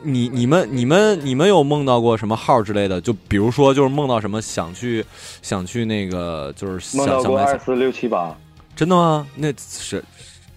[0.00, 3.00] 你你们你们你们有梦到过什么号之类的？
[3.00, 5.04] 就比如说，就是梦到什么想去
[5.42, 8.34] 想去那个，就是梦到过二四六七八，
[8.76, 9.26] 真的吗？
[9.34, 10.02] 那是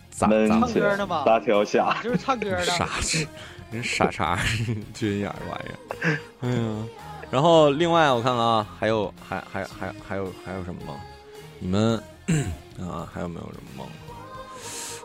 [0.10, 0.96] 咋闷咋起来
[1.26, 2.64] 大条虾，就是唱歌的。
[2.64, 3.28] 傻是
[3.72, 4.38] 人傻 叉
[4.94, 5.70] 军眼儿玩意
[6.06, 7.11] 儿，哎呀。
[7.32, 10.96] 然后另外我看看啊，还有还还还还有还有什么梦？
[11.60, 11.98] 你们
[12.80, 13.88] 啊还有没有什么梦？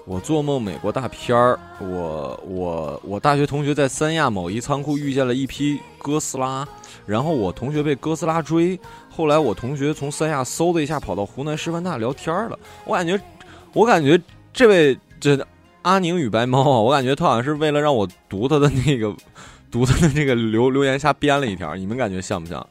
[0.04, 6.66] 我做梦美国大片儿，我我我大学同学在三亚某一仓库遇见了一批哥斯拉，
[7.04, 8.78] 然后我同学被哥斯拉追，
[9.10, 12.56] 后来我同学从三亚嗖的一下跑到湖南师范大聊天了。
[12.84, 13.20] 我感觉，
[13.72, 14.20] 我感觉
[14.52, 15.44] 这位这
[15.82, 19.12] 阿宁与白猫啊，我感觉他好像是为了让我读他的那个
[19.76, 22.66] 读他的这个留留言瞎编了一条，你们感觉像不像？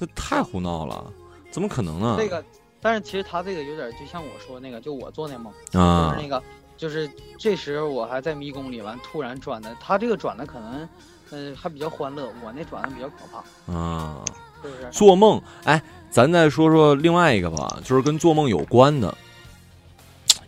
[0.00, 1.08] 这太胡闹了，
[1.52, 2.16] 怎么可能呢？
[2.18, 2.44] 这个，
[2.80, 6.42] 但是其实他这个有点就像我说那个，就我做那梦，啊就是那个，
[6.76, 10.88] 就是这时候我还在迷宫里，完突然转的，他这个转的可能，
[11.30, 14.24] 呃，还比较欢乐，我那转的比较可怕，啊，
[14.60, 14.88] 是不是？
[14.90, 15.80] 做梦，哎，
[16.10, 19.16] 咱再说说另外一个吧，就是跟做梦有关的。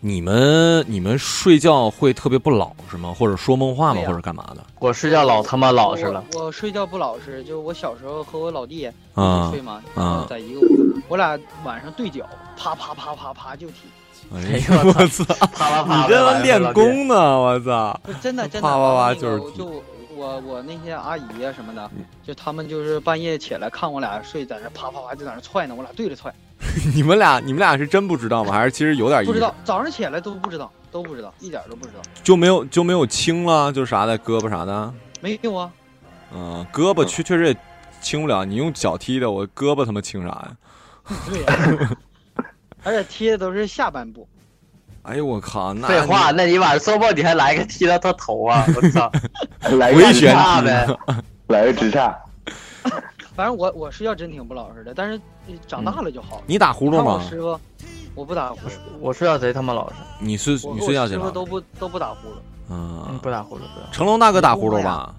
[0.02, 3.14] 你们你们睡觉会特别不老实吗？
[3.16, 4.00] 或者说梦话吗？
[4.06, 4.64] 或者干嘛的？
[4.78, 6.24] 我睡觉老他妈老实了。
[6.32, 8.84] 我我睡觉不老实，就我小时候和我老弟一
[9.14, 10.66] 啊起睡嘛，啊在一个屋，
[11.08, 12.24] 我俩晚上对脚，
[12.56, 13.74] 啪啪啪啪啪就踢，
[14.34, 15.24] 哎哎呦 呦我操！
[15.52, 16.02] 啪啪啪！
[16.02, 17.14] 你这他妈练功呢！
[17.38, 18.00] 我操！
[18.22, 19.62] 真的真的，啪啪啪就是踢
[20.20, 21.90] 我我那些阿姨啊什么的，
[22.22, 26.30] 就他们就是半夜起来看我俩睡，在那啪啪啪就在那踹呢，我俩对着踹，
[26.94, 28.52] 你们俩你们俩是真不知道吗？
[28.52, 34.92] 还是其实有点意思不知道早上起来都不知道，都不知道，一点都不知道，就没有就没有轻了，就啥的胳膊啥的。
[35.22, 35.72] 没有啊，
[36.34, 37.56] 嗯，胳膊确确实也
[38.02, 40.56] 轻不了，你用脚踢的，我胳膊他妈轻啥呀？
[41.30, 41.96] 对呀、
[42.84, 44.28] 而且踢的都是下半部，
[45.02, 45.72] 哎呦我靠！
[45.74, 48.64] 那废话，那你晚上做梦你还来个踢到他头啊！
[48.76, 49.10] 我操，
[49.76, 50.86] 来回旋踢大呗。
[51.48, 52.16] 来个直叉，
[53.34, 55.20] 反正我我睡觉真挺不老实的，但是
[55.66, 56.42] 长大了就好了。
[56.46, 57.24] 你打呼噜吗？
[57.28, 57.58] 师傅，
[58.14, 61.20] 我不打呼噜，我睡觉贼他妈老实，你睡你睡觉去了？
[61.20, 62.32] 我师傅都不都不打呼噜。
[62.68, 65.14] 嗯，嗯，不打呼噜，成龙大哥打呼噜吧？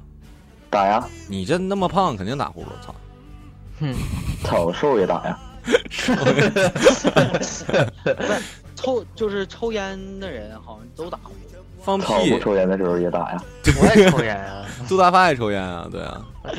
[0.69, 2.67] 打呀，你这那么胖，肯定打呼噜。
[2.85, 2.95] 操！
[3.81, 3.93] 哼，
[4.45, 5.37] 草兽也打呀，
[8.81, 11.35] 抽就是抽烟的人好像都打呼噜。
[11.83, 12.39] 放屁操不！
[12.39, 13.43] 抽烟的时候也打呀，
[13.81, 14.65] 我也抽烟啊。
[14.87, 15.87] 杜大发也抽烟啊？
[15.91, 16.21] 对啊。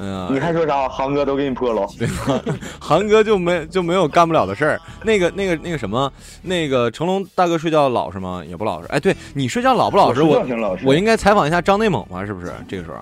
[0.00, 0.88] 哎呀，你还说啥？
[0.88, 1.84] 航哥都给你破了。
[1.98, 2.40] 对吧？
[2.80, 4.80] 韩哥就没就没有干不了的事儿。
[5.02, 8.42] 那个那个那个什么，那个成龙大哥睡觉老实吗？
[8.46, 8.86] 也不老实。
[8.90, 10.22] 哎，对你睡觉老不老实？
[10.22, 12.24] 我实我应该采访一下张内蒙吧？
[12.24, 12.96] 是不是这个时候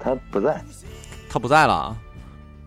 [0.00, 0.60] 他不在，
[1.28, 1.96] 他不在了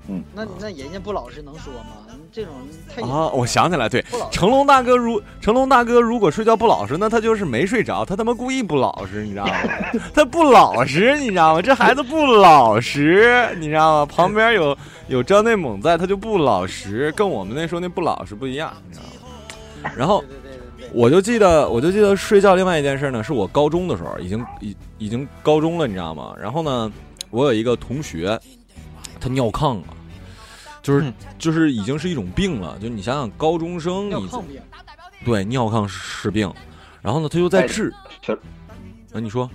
[0.07, 0.23] 嗯？
[0.33, 2.06] 那那人家不老实能说吗？
[2.37, 2.53] 这种
[2.87, 9.53] 太啊，我想起来，对成龙大哥如成龙大哥如果睡觉不老实，那他就是没睡着，他他妈故意不老实，你知道吗？
[10.13, 11.63] 他不老实，你知道吗？
[11.63, 14.05] 这孩子不老实，你知道吗？
[14.05, 14.77] 旁边有
[15.07, 19.91] 有张内蒙在，他就不老实，跟我们那时候那不老实不一样，你知道吗？
[19.97, 20.23] 然后
[20.93, 26.35] 我就记得，我就记得睡觉另外一件事呢，是我高中的时候，已经已已经高中了，你知道吗？
[26.39, 26.91] 然后呢，
[27.31, 28.39] 我有一个同学，
[29.19, 29.96] 他尿炕啊，
[30.87, 34.43] 就是、就是已经是一种病了，就你想想，高中生你尿炕。
[35.25, 36.49] 对尿炕是病，
[37.01, 37.93] 然后呢，他就在哎治。
[38.21, 38.33] 小
[39.11, 39.49] 啊，你说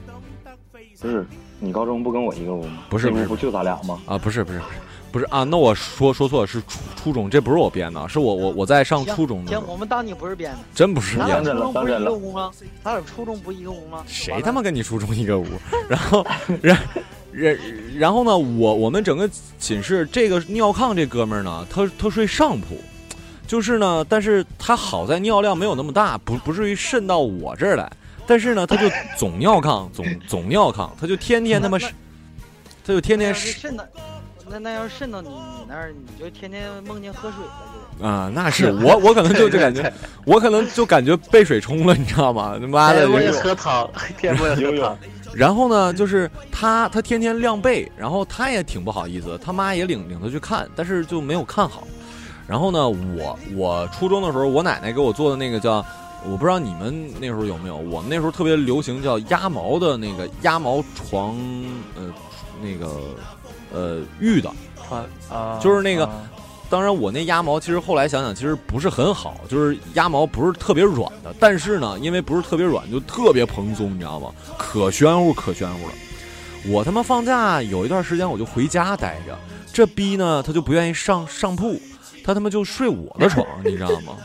[1.00, 1.26] 不是
[1.58, 2.82] 你高中不跟我一个屋吗？
[2.90, 3.98] 不是不是不就咱俩吗？
[4.06, 4.18] 啊？
[4.18, 4.70] 不是不是不是
[5.12, 5.42] 不是啊？
[5.44, 10.58] 那我说说错了，是初初中，这不是我编的，是我我我在上初中的时行，我们当你不是编的。
[10.74, 11.54] 真不是咱编的。
[11.54, 12.50] 俩初中不是一当真了个屋吗？
[12.84, 14.04] 咱俩初中不一个屋吗？
[14.06, 15.46] 谁他妈跟你初中一个屋？
[15.88, 16.26] 然后，
[16.60, 16.76] 然
[17.32, 17.58] 然
[17.96, 18.36] 然后呢？
[18.36, 19.28] 我我们整个
[19.58, 22.76] 寝室这个尿炕这哥们儿呢，他他睡上铺，
[23.46, 27.90] 就是呢，但是他好在尿量没有那么大，不不至于渗到我这儿来。
[28.26, 28.86] 但是呢，他就
[29.18, 33.84] 总尿炕，总总尿炕，他就天天他妈他就天天渗到，
[34.48, 37.52] 那那要是渗到你你那儿，你就天天梦见喝水了
[37.98, 38.06] 就。
[38.06, 39.92] 啊，那是我我可能就就感觉，
[40.24, 42.56] 我可能就感觉被 水冲了，你知道吗？
[42.60, 44.98] 他妈的天，我也喝汤，天我也喝汤。
[45.34, 51.86] 然后呢，就是他他天天晾被，然后他也挺不好意思，他妈也领领他去看，但是就没有看好。
[52.46, 55.84] 然后呢，我我初中的时候，我奶奶给我做的那个叫，
[56.24, 61.34] 我不知道你们那时候有没有，我们那时候特别流行叫鸭毛的那个鸭毛床，
[61.96, 62.12] 呃，
[62.60, 63.00] 那个
[63.72, 64.50] 呃玉的，
[65.30, 66.28] 啊，就是那个啊
[66.72, 74.32] 当然，我那鸭毛其实后来想想，其实不是很好，就是鸭毛不是特别软的，但是呢，因为不是特别软，就特别蓬松，你知道吗？
[74.56, 75.92] 可暄乎可暄乎了。
[76.66, 79.36] 我他妈放假有一段时间我就回家待着，
[79.70, 81.78] 这逼呢他就不愿意上上铺，
[82.24, 84.16] 他他妈就睡我的床， 你知道吗？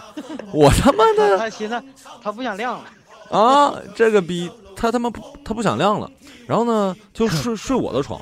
[0.54, 1.84] 我他妈的 他寻思
[2.24, 5.12] 他不想晾了，啊，这个逼他他妈
[5.44, 6.10] 他不想晾了，
[6.48, 8.22] 然后呢就睡 睡我的床，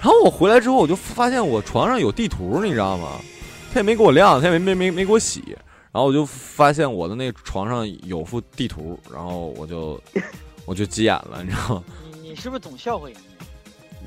[0.00, 3.08] 然后我回来之后我就发现我床上有地图，你知道吗？
[3.72, 5.42] 他也没给我晾，他也没没没没给我洗，
[5.92, 10.00] 然后我就发现我的那床上有幅地图，然后我就
[10.64, 11.84] 我就急眼了，你知道吗？
[12.22, 13.16] 你你是不是总笑话人？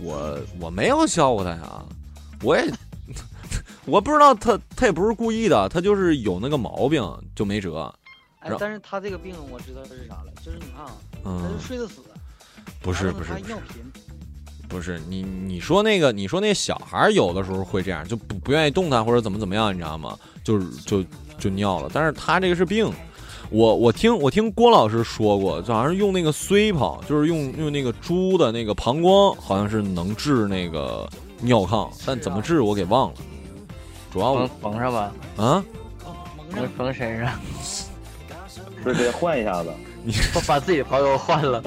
[0.01, 1.85] 我我没有笑话他呀，
[2.41, 2.65] 我也
[3.85, 7.03] 我不知道他他也不是故意的，他就是有那个毛病
[7.35, 7.93] 就没辙。
[8.39, 10.91] 哎但是他这个病我知道是啥了，就是你看啊，
[11.23, 12.01] 他嗯是，睡得死，
[12.81, 13.83] 不是不是不是他尿频，
[14.69, 20.17] 不是你你说那个你说那小孩儿有的时候会这样，就不不愿意动弹或者怎么怎么样，你知道吗？
[20.43, 21.03] 就是就
[21.37, 22.89] 就尿了，但是他这个是病。
[23.51, 31.09] 我我听我听郭老师说过，就好像是用那个绥泡，就是用用那个猪的那个膀胱，好像是能治那个
[31.41, 33.15] 尿炕，但怎么治我给忘了。
[34.13, 35.65] 主要缝我缝上吧，啊，
[36.37, 37.39] 蒙缝缝身上，
[38.83, 39.73] 不是得换一下子？
[40.35, 41.61] 我把自己的朋友换了。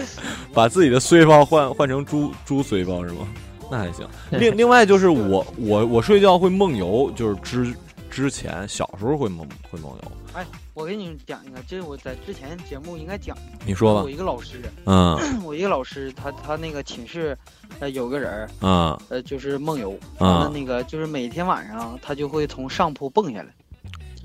[0.52, 3.26] 把自己的碎包换换成猪猪碎包是吗？
[3.70, 4.06] 那还行。
[4.30, 7.74] 另 另外就是我我我睡觉会梦游，就是之
[8.10, 10.12] 之前小时候会梦会梦游。
[10.34, 13.36] 哎，我给你们讲一个，这是我在之前节目应该讲。
[13.64, 17.36] 你说吧我一个老师，嗯 我一个老师，他他那个寝室，
[17.80, 23.48] 呃，有个人儿，嗯呃，就是梦游，完了嗯，那个就是每天晚上他就会从上铺蹦下来，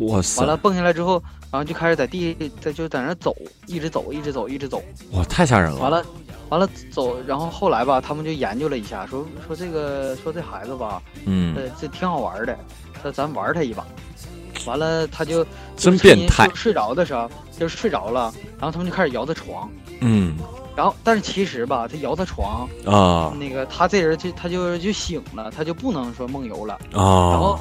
[0.08, 0.42] 哇塞。
[0.42, 1.22] 完，了蹦下来之后，
[1.52, 3.36] 然后就开始在地在就在那走，
[3.68, 4.82] 一直走，一直走，一直走，
[5.14, 5.78] 哇，太吓人了。
[5.80, 6.06] 完了，
[6.50, 12.58] 完了走，然后后来吧，他们就研究了一下，说说这个说这孩子吧，嗯，呃，这挺好玩的，
[13.02, 13.86] 说咱玩他一把。
[14.68, 15.44] 完了，他就
[15.76, 16.46] 真变态。
[16.46, 17.28] 人睡着的时候，
[17.58, 19.70] 就是睡着了，然后他们就开始摇他床，
[20.02, 20.36] 嗯。
[20.74, 23.34] 然后但是其实吧，他摇他床，啊。
[23.40, 26.80] 那个他这人就他就就醒了，他就不能说梦游了。
[26.92, 27.60] 然后啊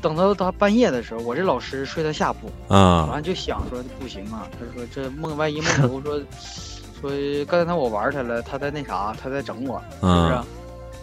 [0.00, 3.04] 等到他半夜的时候，我这老师睡他下铺，啊。
[3.06, 6.20] 完了就想说不行啊，他说这梦万一梦游说
[7.00, 10.34] 说刚才我玩他了，他在那啥，他在整我，是不是？
[10.34, 10.44] 嗯？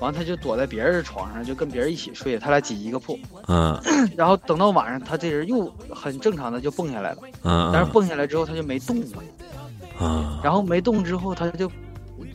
[0.02, 3.18] 完了他就躲在别人的床上，就跟别人一起睡，他俩挤一个铺。
[3.48, 3.80] 嗯
[4.18, 10.42] 然后等到晚上，他这人又很正常的就蹦下来了，嗯但是蹦下来之后他就没动了，啊。
[10.44, 11.72] 然后没动之后他就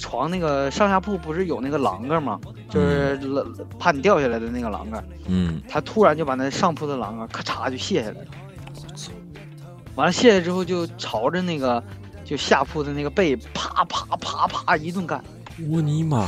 [0.00, 2.40] 床那个上下铺不是有那个栏杆吗？
[2.68, 3.20] 就是
[3.78, 8.26] 怕你掉下来的那个栏杆，嗯他突然就把那上铺的栏杆咔嚓就卸下来了。
[9.96, 11.82] 完了卸下来之后就朝着那个
[12.24, 15.22] 就下铺的那个被啪啪啪啪一顿干，
[15.68, 16.26] 我尼玛！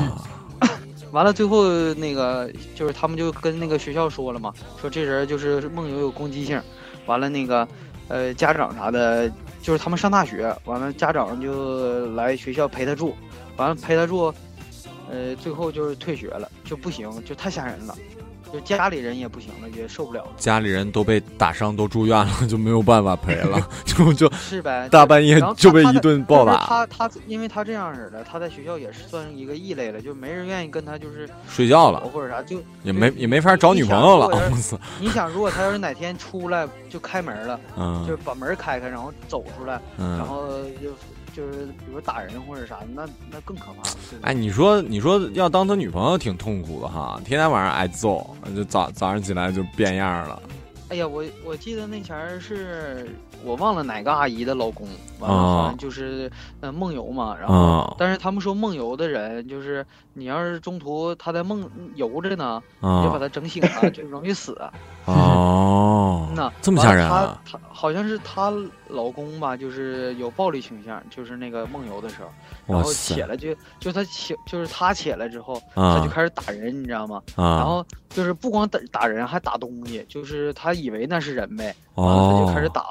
[1.12, 6.60] 完了最后那个就是他们就跟那个学校说了嘛，说这人就是梦游有攻击性，
[7.06, 7.68] 完了那个
[8.08, 13.14] 呃家长啥的，就是他们上大学，完了家长就来学校陪他住，
[13.62, 14.34] 完了陪他住，
[15.10, 17.94] 呃最后就是退学了，就不行，就太吓人了，
[18.52, 20.30] 就家里人也不行了，也受不了了。
[20.36, 34.52] 家里人都被打伤，都住院了， 就没有办法陪了， 就就 是呗，大半夜就被一顿暴打，他他因为他这样式的，他在学校也是算一个异类了，就没人愿意跟他就是睡觉了或者啥，就也没也没法找女朋友了。
[35.00, 40.46] 你想，如果他要是哪天出来就开门了，嗯就是把门开开，然后走出来，嗯然后
[40.82, 40.90] 就
[41.34, 43.82] 就是比如打人或者啥，那那更可怕。
[44.10, 50.42] 对吧哎，你说你说要当他女朋友挺痛苦的哈，天天晚上挨揍，就早早上起来就变样了。
[50.88, 53.08] 哎呀，我我记得那前儿是
[53.42, 54.86] 我忘了哪个阿姨的老公，
[55.20, 56.30] 完了啊好像就是
[56.60, 64.54] 呃梦游嘛，然后、啊但是他们说梦游的人就是你要是中途他在梦游着呢，啊你就把他整醒了，就容易死。
[65.04, 67.38] 哦，那这么吓人啊！
[67.44, 68.52] 她她好像是她
[68.88, 72.28] 老公吧，就是有暴力倾向，就是那个梦游的时候，
[72.66, 75.98] 然后起来就就他起就是他起来之后，啊。
[75.98, 77.20] 他就开始打人，你知道吗？
[77.34, 77.56] 啊。
[77.56, 82.04] 然后就是不光打打人，还打东西，就是他以为那是人呗，哦。
[82.04, 82.84] 完了他就开始打，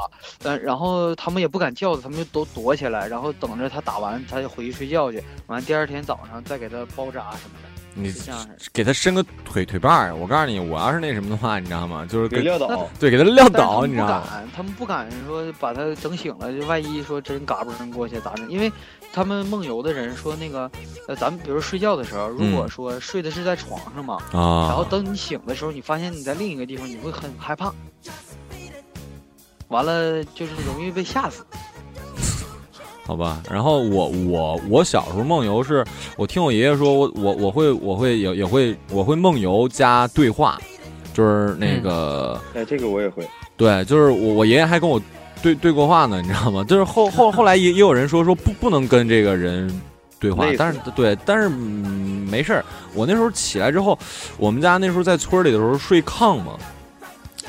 [0.44, 7.71] 但然后他们也不敢叫他，他们就都躲起来，然后等着他打完，他就回去睡觉去，完第二天早上再给他包扎什么的。
[7.94, 12.06] 你这样给他伸个腿腿绊儿，我告诉你，我要是那什么的话，你知道吗？
[12.10, 14.28] 就是给给撂倒对，给他撂倒，你知道吗？
[14.30, 18.50] 敢，他们不敢说把他整醒了，就万一说真嘎嘣儿过去咋整？
[18.50, 18.72] 因为
[19.12, 20.72] 他们梦游的人说那个，
[21.08, 27.74] 呃，咱们比如睡觉的时候，如果嗯说睡的是在床上嘛，啊然后等你醒的时候，你发现你在另一个地方，你会很害怕，
[29.68, 31.46] 完了就是容易被吓死。
[33.12, 35.84] 好吧，然后我我我小时候梦游是，
[36.16, 40.58] 我听我爷爷说，我我我会我会也也会我会梦游加对话，
[41.14, 43.28] 就是那个、哎，这个我也会。
[43.58, 45.02] 对，就是我我爷爷还跟我
[45.44, 46.64] 对对过话呢，你知道吗？
[46.64, 49.70] 就是后后后来也也有人说说不不能跟这个人
[50.18, 52.64] 对话但是对，但是、嗯、没事儿。
[52.94, 54.00] 我那时候起来之后，
[54.38, 56.54] 我们家那时候在村里的时候睡炕嘛，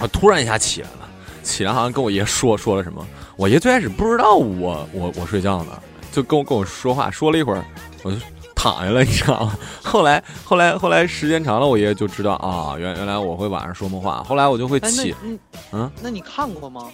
[0.01, 1.02] 啊，突然一下起来了，
[1.43, 7.65] 起来好像跟我爷说说了什么，我爷最开始不知道我我我睡觉呢，就跟我跟我说话，说了一会儿，
[8.03, 8.17] 我就
[8.55, 9.59] 躺下了，你知道吗？
[9.83, 15.39] 后来后来 后来时间长了，我爷爷就知道啊，原原来我会晚上说梦话，后来我就会起，你
[15.73, 16.89] 嗯，那你看过吗？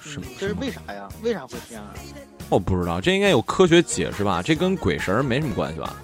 [0.00, 1.08] 什么嗯这是为啥呀？
[1.22, 1.92] 为啥会这样啊？
[2.48, 4.40] 我不知道，这应该有科学解释吧？
[4.42, 5.96] 这跟鬼神没什么关系吧？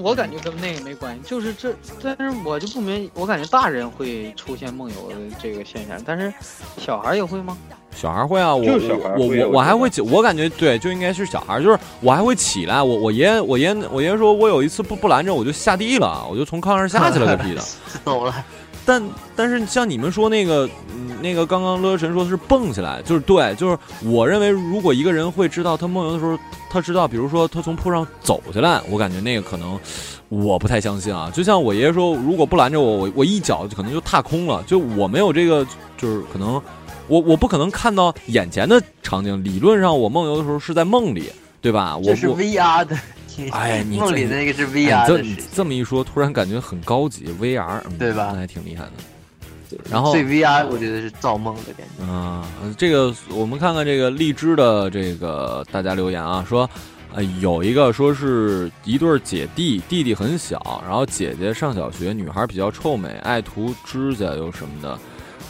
[0.00, 6.32] 我感觉跟那个没关系，就是这，但是我就不明，我感觉大人会出现梦游的这个现象，但是
[6.78, 7.56] 小孩也会吗？
[7.94, 12.82] 小孩会啊，我我我我还会起，我感觉对，就应该是小孩，就是我还会起来。
[12.82, 17.62] 我我爷爷我爷爷我爷爷说，我有一次不不拦着，我就下地了，我就从炕上下去了个屁的。
[18.04, 18.44] 走了。
[18.86, 19.02] 但
[19.34, 20.66] 但是像你们说那个，
[21.20, 26.38] 那个刚刚乐神说的是蹦起来，就是对，就是我认为如果一个人会知道他梦游的时候，
[26.70, 29.78] 他知道，比如说他从坡上走下来，我感觉那个可能
[30.28, 31.30] 我不太相信啊。
[31.34, 35.66] 就像我爷爷说，如果不拦着我，我我一脚就可能就踏空了，就我没有这个，
[35.98, 36.62] 就是可能
[37.08, 39.42] 我我不可能看到眼前的场景。
[39.42, 41.30] 理论上我梦游的时候是在梦里，
[41.60, 41.96] 对吧？
[41.96, 42.96] 我这是 VR 的，
[43.52, 48.92] 哎，你梦这里的那个是哎 VR 这这么一说，突然感觉很高级，VR，、嗯、对吧那还挺厉害的。
[49.90, 52.04] 然后所以 VR 我觉得是造梦的感觉。
[52.10, 52.46] 啊、
[52.78, 56.70] 这个我们看看这个荔枝的这个大家留言啊，说，
[57.12, 64.98] 呃，有一个说是一对儿姐弟，弟弟很小，然后姐姐上小学，女孩比较臭美，爱涂指甲油什么的，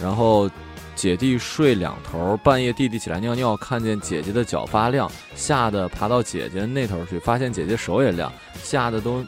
[0.02, 0.50] 然后
[0.96, 8.32] 姐弟睡两头，半夜弟弟起来尿尿，看见姐姐的脚发亮，吓得爬到姐姐那头去，发现姐姐手也亮，
[8.62, 9.24] 吓得都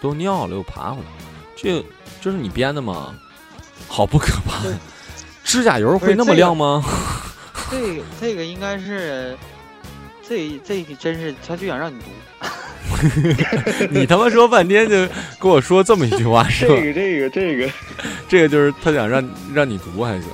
[0.00, 1.06] 都尿了又爬回来，
[1.56, 1.84] 这
[2.20, 3.12] 这是你编的吗？
[3.88, 4.78] 好不可怕呀！
[5.42, 6.82] 指甲油会那么亮吗？
[7.68, 9.36] 这个这个应该是，
[10.26, 12.06] 这这个真是，他就想让你读。
[13.90, 14.96] 你他妈说半天就
[15.38, 16.74] 跟我说这么一句话 是吧？
[16.74, 17.70] 这个这个这个，
[18.28, 20.30] 这个就是他想让让你读还行。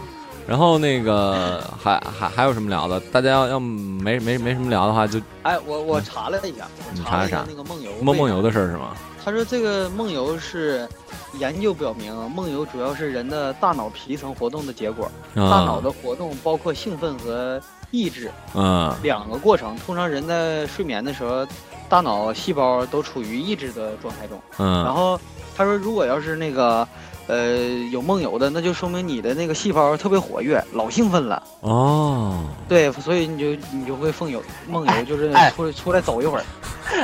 [0.49, 2.99] 然后那个还还还有什么聊的？
[3.13, 8.59] 大家要要没没没什么聊的话，就哎，我我查了一下，你查了一啥那个梦游梦梦游的事。
[8.59, 8.97] 儿是吗？
[9.23, 10.89] 他说这个梦游是
[11.35, 15.05] 研究表明，梦游主要是人的大脑皮层活动的结果。
[15.35, 19.77] 啊大脑的活动包括兴奋和抑制嗯两个过程。
[19.85, 21.47] 通常人在睡眠的时候，
[21.91, 24.41] 大脑细胞都处于抑制的状态中。
[24.57, 25.21] 嗯然后
[25.55, 26.89] 他说，如果要是那个
[27.29, 27.57] 呃
[27.93, 31.43] 有梦游的，那就说明你的那个细胞特别活跃，老兴奋了。
[31.61, 36.45] 哦，对，所以你就你就会梦游，梦游就是哎出来出来走一会儿。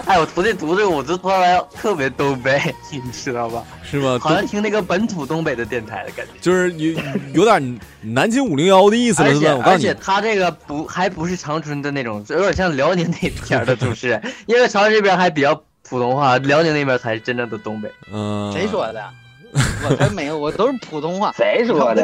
[0.07, 3.62] 哎，我徒弟读这个，我就突然特别东北，你知道吧？
[3.83, 4.18] 是吗？
[4.18, 6.33] 好像听那个本土东北的电台的感觉。
[6.41, 6.99] 就是有
[7.35, 9.57] 有点南京五零幺的意思了，是而且吧？
[9.57, 15.55] 我告诉你，而且他这个不还不是长春的那种，有点像辽宁那边的主持人，因为长春这边还比较
[15.87, 17.93] 普通话，辽宁那边才是真正的东北。
[18.11, 19.05] 嗯，谁说的？
[19.89, 21.33] 我才没有，我都是普通话。
[21.39, 22.03] 谁说的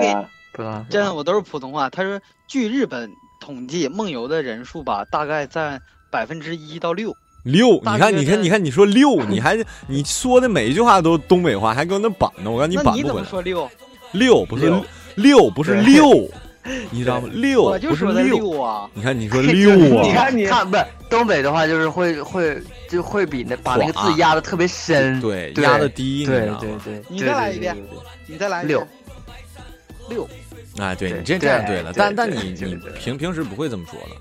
[0.88, 1.88] 真的，我都是普通话。
[1.90, 5.80] 他说，据日本统计，梦游的人数吧，大概占
[6.10, 7.14] 百分之一到六。
[7.44, 13.20] 六，你看，你看，你看，你说六，你还你说的每一句话都东北话，还给我那板呢，我告诉你那你怎板不回来。
[13.20, 13.70] 么说六？
[14.12, 14.84] 六不是六
[15.14, 16.28] 六不是六，
[16.90, 17.28] 你知道吗？
[17.32, 18.60] 六不是六。
[18.60, 18.88] 啊。
[18.94, 22.58] 你看你说六啊，你看 你看不是东北的话，就是会会
[22.88, 27.02] 就会比那把那个字压的特别深，对对压的低，你知对道吗对对。
[27.08, 28.86] 你再来一遍对对对对你再来六
[30.08, 30.28] 六。
[30.78, 34.16] 哎，对对你这这样对对了，但但你你对对对平平时不会这么说的。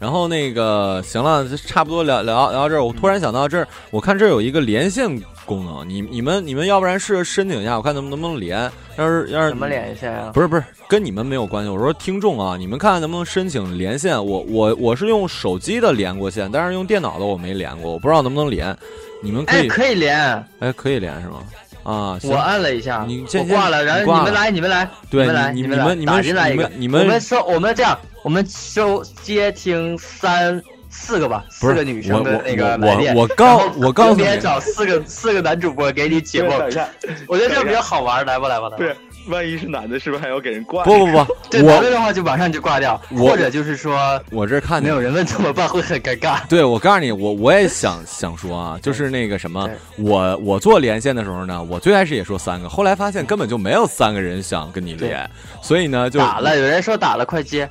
[0.00, 5.08] 然后那个行了，这差不多聊聊聊到这儿，我突然想到这儿，我看这儿有一个连线
[5.44, 8.70] 功能，你你们你们要不然试着申请一下，我看能不能不能连。
[8.96, 10.30] 要是要是怎么连一下呀？
[10.32, 11.70] 不是不是，跟你们没有关系。
[11.70, 14.14] 我说听众啊，你们看看能不能申请连线。
[14.14, 18.76] 我我我是用手机的连过线，但是用电脑的我没连过，我不知道能不能连。
[19.22, 21.38] 你们可哎，以可以连，哎可以连是吗？
[21.82, 30.62] 啊，我按了一下，你先我挂了，然后你们来，你们来，对们来，你你们来你们打进来一个，你们你们我们收，我们这样，我们收接听三
[30.96, 36.88] 四个吧，四个女生的那个我我来电，我我告我告诉你找四个四个男主播给你解梦等一，下，
[37.26, 38.76] 我觉得这样比较好玩，来吧来吧来吧。
[38.78, 38.96] 不是，
[39.28, 40.84] 万一是男的，是不是还要给人挂？
[40.84, 46.38] 不不不，对 男的我的话就马上就挂掉，或者就是说我这看没有人问怎么办，会很尴尬。
[46.48, 49.68] 对，我告诉你，我我也想 想说啊，就是那个什么，
[49.98, 55.28] 我我做连线的时候呢，我最开始也说三个，后来发现根本就没有三个人想跟你连，
[55.60, 57.68] 所以呢就打了，有人说打了，快接。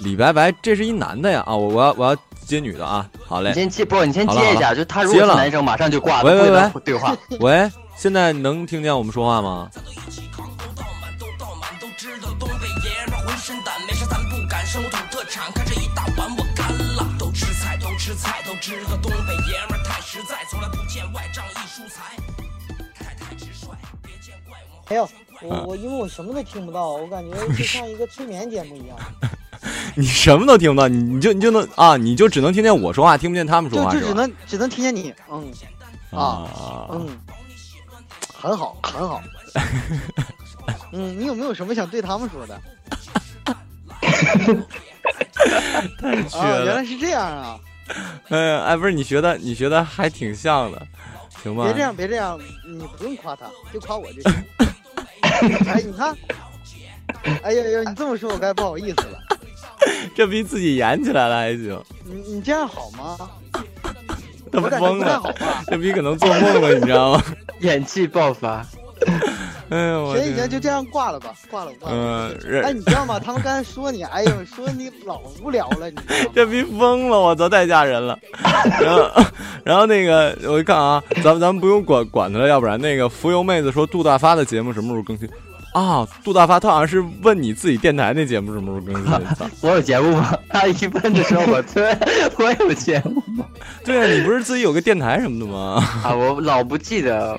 [0.00, 7.16] 李白白，这是一男的呀啊，我我要我要接女的啊，好嘞你，先接，不，你先接一下，就他如果接了是男生，马上就挂了，喂喂喂对话。
[7.40, 9.70] 喂，现在能听见我们说话吗？
[24.90, 25.08] 没有，
[25.42, 28.96] 我我因为我什么都听不到，我感觉就像一个催眠节目一样。
[29.96, 34.12] 你什么都听不到，你你就你就能啊，你就只能听见我说话，听不见他们说话就只？
[34.14, 35.50] 能只能听见你，嗯
[36.10, 37.08] 啊啊，嗯，
[38.32, 39.22] 很好很好。
[40.92, 42.54] 嗯，你有没有什么想对他们说的？
[43.44, 43.56] 啊，
[46.00, 47.58] 太绝了原来是这样啊！
[48.28, 50.86] 哎呀，哎，不是你学的，你学的还挺像的，
[51.42, 51.64] 行吧？
[51.64, 54.32] 别这样，别这样，你不用夸他，就夸我就行。
[55.66, 56.16] 哎，你看，
[57.42, 59.18] 哎呀呀，你这么说，我该不好意思了。
[60.14, 63.16] 这逼自己演起来了还行，你你这样好吗？
[64.52, 65.22] 他我感觉疯了
[65.66, 67.22] 这逼可能做梦了，你知道吗？
[67.60, 68.64] 演技爆发。
[69.70, 71.96] 哎呀，我行行行，就这样挂了吧，挂了挂了。
[72.46, 73.18] 嗯，哎，你知道吗？
[73.18, 75.96] 他们刚才说你，哎呦，说你老无聊了，你？
[76.34, 78.16] 这逼疯了，我操，太吓人了。
[78.80, 79.10] 然后，
[79.64, 85.28] 然后那个，我一看啊，咱们咱们不用管管他了，要不然那个浮游妹子说杜大发的节目什么时候更新？
[85.74, 89.34] 啊，杜大发他好像是问你自己电台那节目什么时候更新？
[89.34, 90.32] 操 我有节目吗？
[90.48, 91.98] 他一问的时候，我对，
[92.38, 93.44] 我有节目吗？
[93.84, 95.84] 对啊，你不是自己有个电台什么的吗？
[96.04, 97.36] 啊，我老不记得，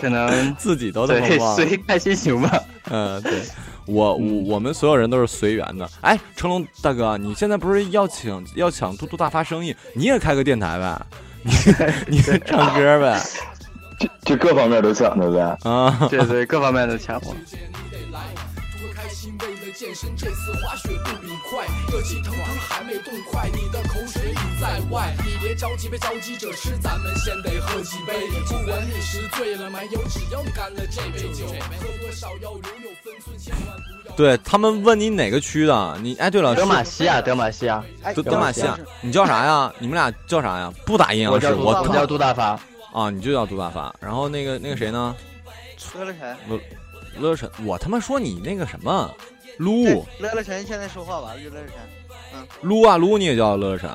[0.00, 1.56] 可能自己都他妈对忘。
[1.56, 2.62] 随看心情吧。
[2.90, 3.42] 嗯，对，
[3.86, 5.90] 我我我们所有人都是随缘的。
[6.02, 11.00] 哎，成龙大哥，你现在不是要请要抢嘟嘟大发生意，你也开个电台呗？
[11.42, 11.52] 你
[12.18, 13.20] 你唱歌呗？
[14.24, 15.40] 就各方面都抢，对不对？
[15.40, 17.34] 啊，对对，各方面都抢我。
[18.94, 25.14] 开心为了健身，这次滑雪不比快，热气腾腾还没冻快，你的口水已在外。
[25.24, 28.12] 你别着急，别着急着吃，咱们先得喝几杯。
[28.48, 34.14] 不管你是醉了没有，只要你干了这杯酒，喝多少要留有分寸，千万不要。
[34.16, 39.72] 对他们问你哪个区的，你哎，对了，德玛西亚，德玛西亚，哎，德德玛西亚，你叫啥呀？
[39.78, 40.72] 你们俩叫啥呀？
[40.84, 42.58] 不打阴阳师，我叫杜大发。
[42.92, 43.94] 啊，你就叫杜大发。
[44.00, 45.14] 然后那个那个谁呢？
[45.94, 46.60] 乐乐晨，乐
[47.20, 49.14] 乐晨，我他妈说你那个什么
[49.58, 51.74] 撸对乐乐晨现在说话吧，乐乐晨，
[52.34, 53.90] 嗯，撸啊撸，你也叫乐乐晨？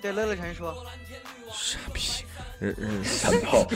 [0.00, 0.74] 对乐乐晨说，
[1.52, 2.00] 傻逼！
[2.60, 3.66] 嗯嗯，三炮。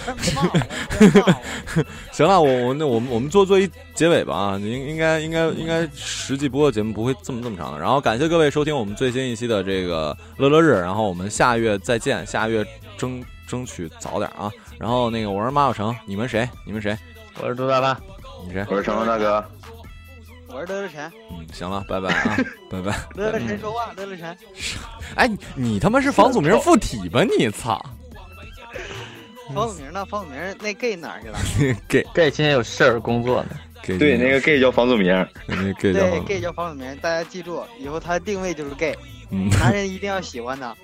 [2.13, 7.79] 行了，我我那我们我们做做一结尾吧啊，应应该应该应该实际播的节目不会这么这么长的。
[7.81, 12.65] 然后感谢各位收听我们最新一期的这个乐乐日，然后我们下月再见，下月
[12.97, 14.51] 争争取早点啊。
[14.79, 16.49] 然后那个我是马小成，你们谁？
[16.65, 16.97] 你们谁？
[17.41, 17.99] 我是杜大发。
[18.47, 18.65] 你谁？
[18.71, 19.45] 我是成龙大哥。
[20.49, 21.13] 我是乐乐晨。
[21.31, 22.37] 嗯，行了，拜拜啊，
[22.71, 22.97] 拜拜。
[23.15, 24.37] 乐乐晨说话，乐乐晨。
[25.17, 27.23] 哎，你你他妈是房祖名附体吧？
[27.39, 27.85] 你操！
[29.55, 30.05] 房祖名呢？
[30.07, 31.39] 房祖名那 gay 哪儿去了
[31.89, 33.51] gay gay 今天有事儿工作呢。
[33.83, 35.07] 对，那个 gay 叫房祖名。
[35.47, 38.97] 那 gay 叫对 gay 叫房祖名，大家记住，以后他的定位就是 gay，
[39.31, 40.75] 嗯男人一定要喜欢他。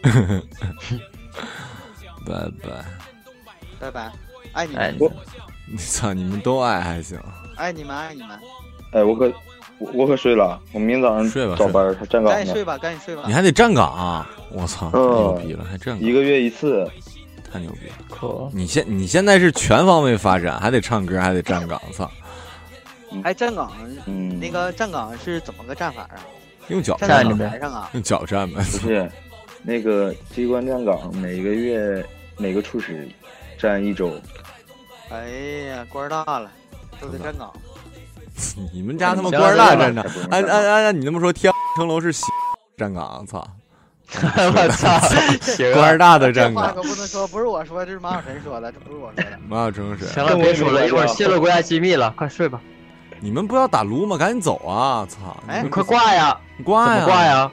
[2.26, 2.84] 拜拜。
[3.80, 4.12] 拜拜，
[4.52, 5.10] 爱你哎们，
[5.70, 6.12] 你 操！
[6.12, 7.18] 你们都爱还行。
[7.56, 8.38] 爱你们，爱你们。
[8.92, 9.26] 哎，我可
[9.78, 12.32] 我我可睡了，我明天早上睡吧早班，他站岗。
[12.32, 13.24] 赶紧睡吧，赶紧睡吧。
[13.26, 14.30] 你还得站岗啊！
[14.50, 16.88] 我操，太牛嗯逼了，还站岗，一个月一次，
[17.50, 17.94] 太牛逼了！
[18.08, 22.08] 可你现你现在是全方位发展，还得唱歌，还得站岗，操！
[23.24, 23.72] 哎，站岗，
[24.06, 26.20] 嗯，那个站岗是怎么个站法啊？
[26.68, 27.90] 用脚站在站岗台上啊？
[27.94, 28.54] 用脚站呗。
[28.56, 29.10] 不是，
[29.62, 32.04] 那个机关站岗每个月
[32.36, 33.08] 每个处室
[33.58, 34.12] 站一周。
[35.10, 35.28] 哎
[35.68, 36.50] 呀，官儿大了，
[37.00, 37.52] 都得站岗。
[38.72, 42.24] 你们家他妈官儿大站长，按按按按你那么说，天城楼是西
[42.76, 43.46] 站岗，操！
[44.12, 44.98] 我操，
[45.74, 46.74] 官儿大的这话站岗。
[46.74, 49.38] 可不能说，不是我说，这是马小晨说的，这不是我说的。
[49.48, 50.06] 马小晨是。
[50.06, 52.60] 行了，别说了，一会儿泄露国家机密了，快睡吧。
[53.20, 54.18] 你们不要打撸吗？
[54.18, 55.06] 赶紧走啊！
[55.08, 55.36] 操！
[55.46, 56.36] 哎你快挂呀！
[56.64, 57.04] 挂呀！
[57.04, 57.52] 挂呀？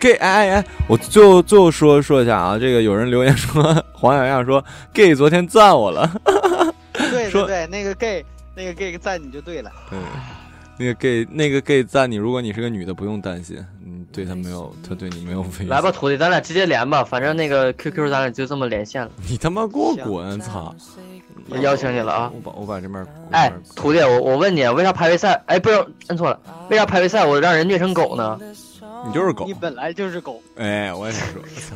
[0.00, 6.10] gay，哎哎哎，我最后最后说说一下啊，这个有人留言说黄小样说 gay 昨天赞我了，
[6.94, 8.24] 对 说对对，那个 gay，
[8.54, 9.70] 那个 gay 赞你就对了。
[9.90, 9.98] 对，
[10.78, 15.64] 那个 gay 那个 gay 赞你，如果你是个女的，不用担心，你，对他没有，他对你没有威胁。
[15.64, 19.10] 来吧，，徒弟，咱俩直接连吧，反正那个 QQ 咱俩就这么连线了。
[19.28, 20.38] 你他妈给我滚！
[20.40, 20.74] 操！
[21.50, 22.30] 我邀请你了啊！
[22.34, 25.42] 我把我把这边，哎，徒弟，我我问你，为啥排位赛？
[25.46, 26.38] 哎，不是，摁错了，
[26.68, 28.38] 为啥排位赛我让人虐成狗呢？
[29.06, 29.54] 你就是狗你。
[29.54, 30.42] 本来就是狗。
[30.56, 31.26] 哎，我也想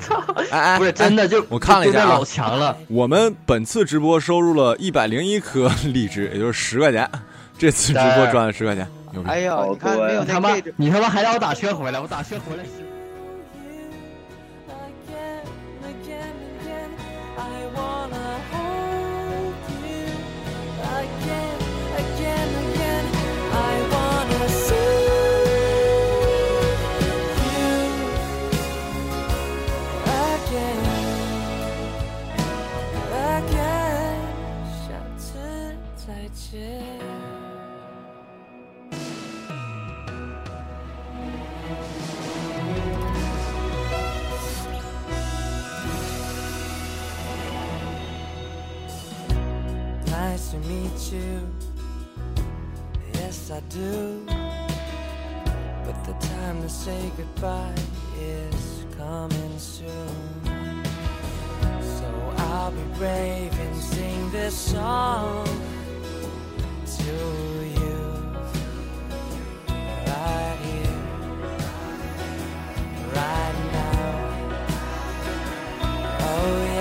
[0.00, 0.16] 说，
[0.50, 2.76] 哎哎，不是真的，就我看了一下啊老强了。
[2.88, 7.08] 我们本次直播收入了一百零一颗荔枝，也就是十块钱。
[7.58, 9.28] 这次直播赚了十块钱，牛逼！
[9.28, 12.64] 哎呦，你看没有他妈你他妈还让我打车回来，我打车回来
[50.72, 51.40] meet you.
[53.14, 54.24] Yes, I do.
[55.84, 57.74] But the time to say goodbye
[58.18, 60.84] is coming soon.
[61.96, 62.08] So
[62.48, 65.46] I'll be brave and sing this song
[66.98, 67.14] to
[67.78, 67.98] you
[70.06, 71.00] right here,
[73.18, 74.10] right now.
[76.20, 76.71] Oh, yeah.